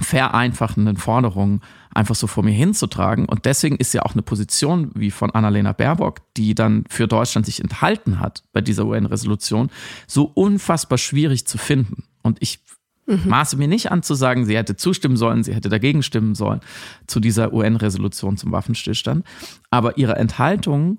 [0.00, 1.60] vereinfachenden Forderungen
[1.92, 3.24] einfach so vor mir hinzutragen.
[3.24, 7.46] Und deswegen ist ja auch eine Position wie von Annalena Baerbock, die dann für Deutschland
[7.46, 9.70] sich enthalten hat bei dieser UN-Resolution,
[10.06, 12.04] so unfassbar schwierig zu finden.
[12.22, 12.60] Und ich
[13.06, 13.22] mhm.
[13.26, 16.60] maße mir nicht an zu sagen, sie hätte zustimmen sollen, sie hätte dagegen stimmen sollen
[17.06, 19.24] zu dieser UN-Resolution zum Waffenstillstand.
[19.70, 20.98] Aber ihre Enthaltung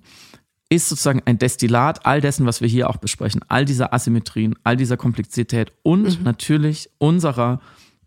[0.69, 4.77] ist sozusagen ein Destillat all dessen, was wir hier auch besprechen, all dieser Asymmetrien, all
[4.77, 6.23] dieser Komplexität und mhm.
[6.23, 7.59] natürlich unserer,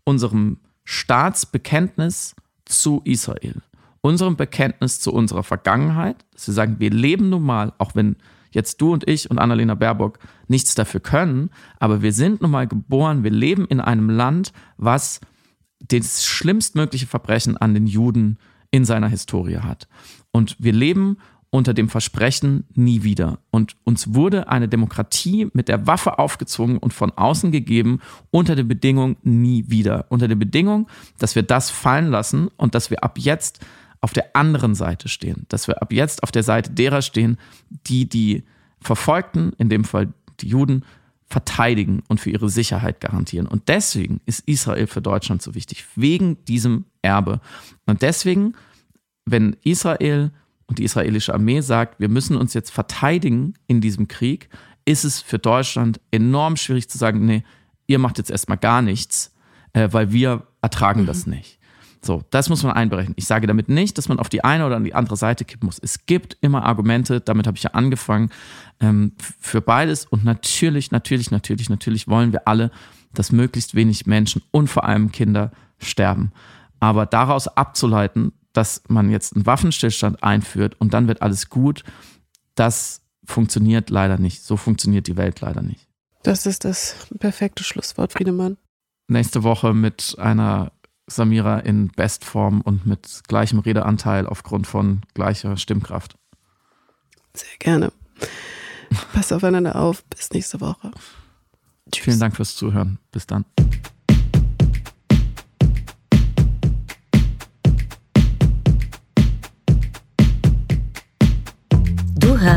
[0.05, 2.35] unserem Staatsbekenntnis
[2.65, 3.61] zu Israel,
[4.01, 8.15] unserem Bekenntnis zu unserer Vergangenheit, dass wir sagen, wir leben nun mal, auch wenn
[8.51, 11.49] jetzt du und ich und Annalena Baerbock nichts dafür können,
[11.79, 15.19] aber wir sind nun mal geboren, wir leben in einem Land, was
[15.79, 18.37] das schlimmstmögliche Verbrechen an den Juden
[18.71, 19.87] in seiner Historie hat.
[20.31, 21.17] Und wir leben
[21.53, 23.37] unter dem Versprechen nie wieder.
[23.51, 27.99] Und uns wurde eine Demokratie mit der Waffe aufgezwungen und von außen gegeben
[28.31, 30.07] unter der Bedingung nie wieder.
[30.09, 30.87] Unter der Bedingung,
[31.19, 33.63] dass wir das fallen lassen und dass wir ab jetzt
[34.01, 35.45] auf der anderen Seite stehen.
[35.49, 37.37] Dass wir ab jetzt auf der Seite derer stehen,
[37.69, 38.45] die die
[38.79, 40.83] Verfolgten, in dem Fall die Juden,
[41.27, 43.45] verteidigen und für ihre Sicherheit garantieren.
[43.45, 47.41] Und deswegen ist Israel für Deutschland so wichtig, wegen diesem Erbe.
[47.85, 48.55] Und deswegen,
[49.25, 50.31] wenn Israel
[50.73, 54.49] und die israelische Armee sagt, wir müssen uns jetzt verteidigen in diesem Krieg,
[54.85, 57.43] ist es für Deutschland enorm schwierig zu sagen, nee,
[57.85, 59.35] ihr macht jetzt erstmal gar nichts,
[59.73, 61.05] äh, weil wir ertragen mhm.
[61.05, 61.59] das nicht.
[62.01, 63.13] So, das muss man einberechnen.
[63.17, 65.77] Ich sage damit nicht, dass man auf die eine oder die andere Seite kippen muss.
[65.77, 68.31] Es gibt immer Argumente, damit habe ich ja angefangen,
[68.79, 70.07] ähm, für beides.
[70.07, 72.71] Und natürlich, natürlich, natürlich, natürlich wollen wir alle,
[73.13, 76.31] dass möglichst wenig Menschen und vor allem Kinder sterben.
[76.79, 81.83] Aber daraus abzuleiten, dass man jetzt einen Waffenstillstand einführt und dann wird alles gut,
[82.55, 84.43] das funktioniert leider nicht.
[84.43, 85.87] So funktioniert die Welt leider nicht.
[86.23, 88.57] Das ist das perfekte Schlusswort, Friedemann.
[89.07, 90.71] Nächste Woche mit einer
[91.07, 96.15] Samira in Bestform und mit gleichem Redeanteil aufgrund von gleicher Stimmkraft.
[97.33, 97.91] Sehr gerne.
[99.13, 100.03] Pass aufeinander auf.
[100.05, 100.91] Bis nächste Woche.
[101.91, 102.05] Tschüss.
[102.05, 102.99] Vielen Dank fürs Zuhören.
[103.11, 103.45] Bis dann.